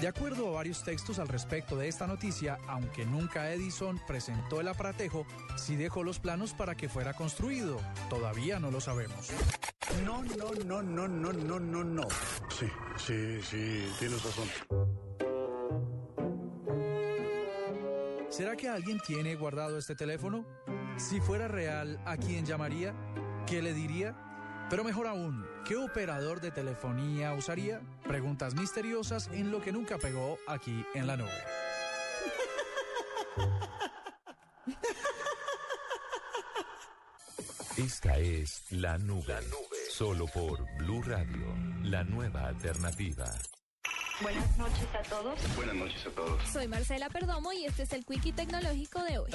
[0.00, 4.68] De acuerdo a varios textos al respecto de esta noticia, aunque nunca Edison presentó el
[4.68, 5.26] aparatejo,
[5.56, 7.78] sí dejó los planos para que fuera construido.
[8.08, 9.28] Todavía no lo sabemos.
[10.06, 12.08] No, no, no, no, no, no, no, no.
[12.48, 14.48] Sí, sí, sí, tienes razón.
[18.30, 20.46] ¿Será que alguien tiene guardado este teléfono?
[20.96, 22.94] Si fuera real, ¿a quién llamaría?
[23.46, 24.16] ¿Qué le diría?
[24.70, 27.80] Pero mejor aún, ¿qué operador de telefonía usaría?
[28.06, 31.28] Preguntas misteriosas en lo que nunca pegó aquí en la nube.
[37.76, 39.40] Esta es La Nube.
[39.90, 43.26] Solo por Blue Radio, la nueva alternativa.
[44.22, 45.56] Buenas noches a todos.
[45.56, 46.48] Buenas noches a todos.
[46.48, 49.30] Soy Marcela Perdomo y este es el Quickie Tecnológico de hoy.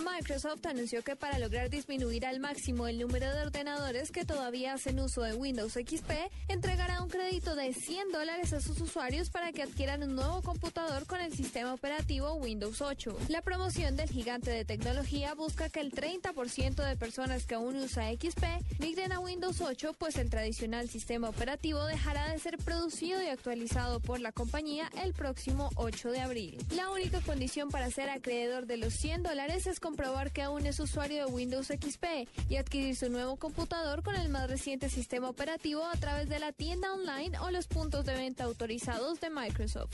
[0.00, 4.98] Microsoft anunció que para lograr disminuir al máximo el número de ordenadores que todavía hacen
[4.98, 6.10] uso de Windows XP,
[6.48, 11.06] entregará un crédito de 100 dólares a sus usuarios para que adquieran un nuevo computador
[11.06, 13.16] con el sistema operativo Windows 8.
[13.28, 18.10] La promoción del gigante de tecnología busca que el 30% de personas que aún usa
[18.10, 18.44] XP
[18.78, 24.00] migren a Windows 8, pues el tradicional sistema operativo dejará de ser producido y actualizado
[24.00, 26.58] por la compañía el próximo 8 de abril.
[26.74, 30.78] La única condición para ser acreedor de los 100 dólares es comprobar que aún es
[30.78, 35.84] usuario de Windows XP y adquirir su nuevo computador con el más reciente sistema operativo
[35.84, 39.92] a través de la tienda online o los puntos de venta autorizados de Microsoft.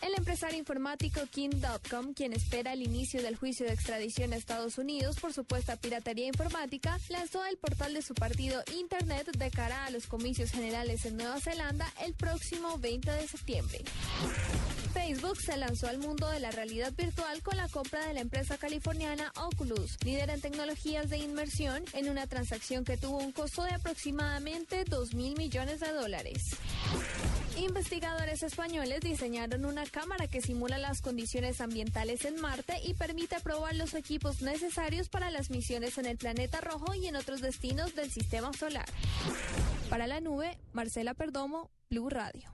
[0.00, 5.16] El empresario informático King.com, quien espera el inicio del juicio de extradición a Estados Unidos
[5.20, 10.06] por supuesta piratería informática, lanzó el portal de su partido Internet de cara a los
[10.06, 13.84] comicios generales en Nueva Zelanda el próximo 20 de septiembre.
[14.96, 18.56] Facebook se lanzó al mundo de la realidad virtual con la compra de la empresa
[18.56, 23.72] californiana Oculus, líder en tecnologías de inmersión, en una transacción que tuvo un costo de
[23.72, 26.56] aproximadamente 2 mil millones de dólares.
[27.58, 33.74] Investigadores españoles diseñaron una cámara que simula las condiciones ambientales en Marte y permite probar
[33.74, 38.10] los equipos necesarios para las misiones en el planeta rojo y en otros destinos del
[38.10, 38.86] sistema solar.
[39.90, 42.50] Para la nube, Marcela Perdomo, Blue Radio.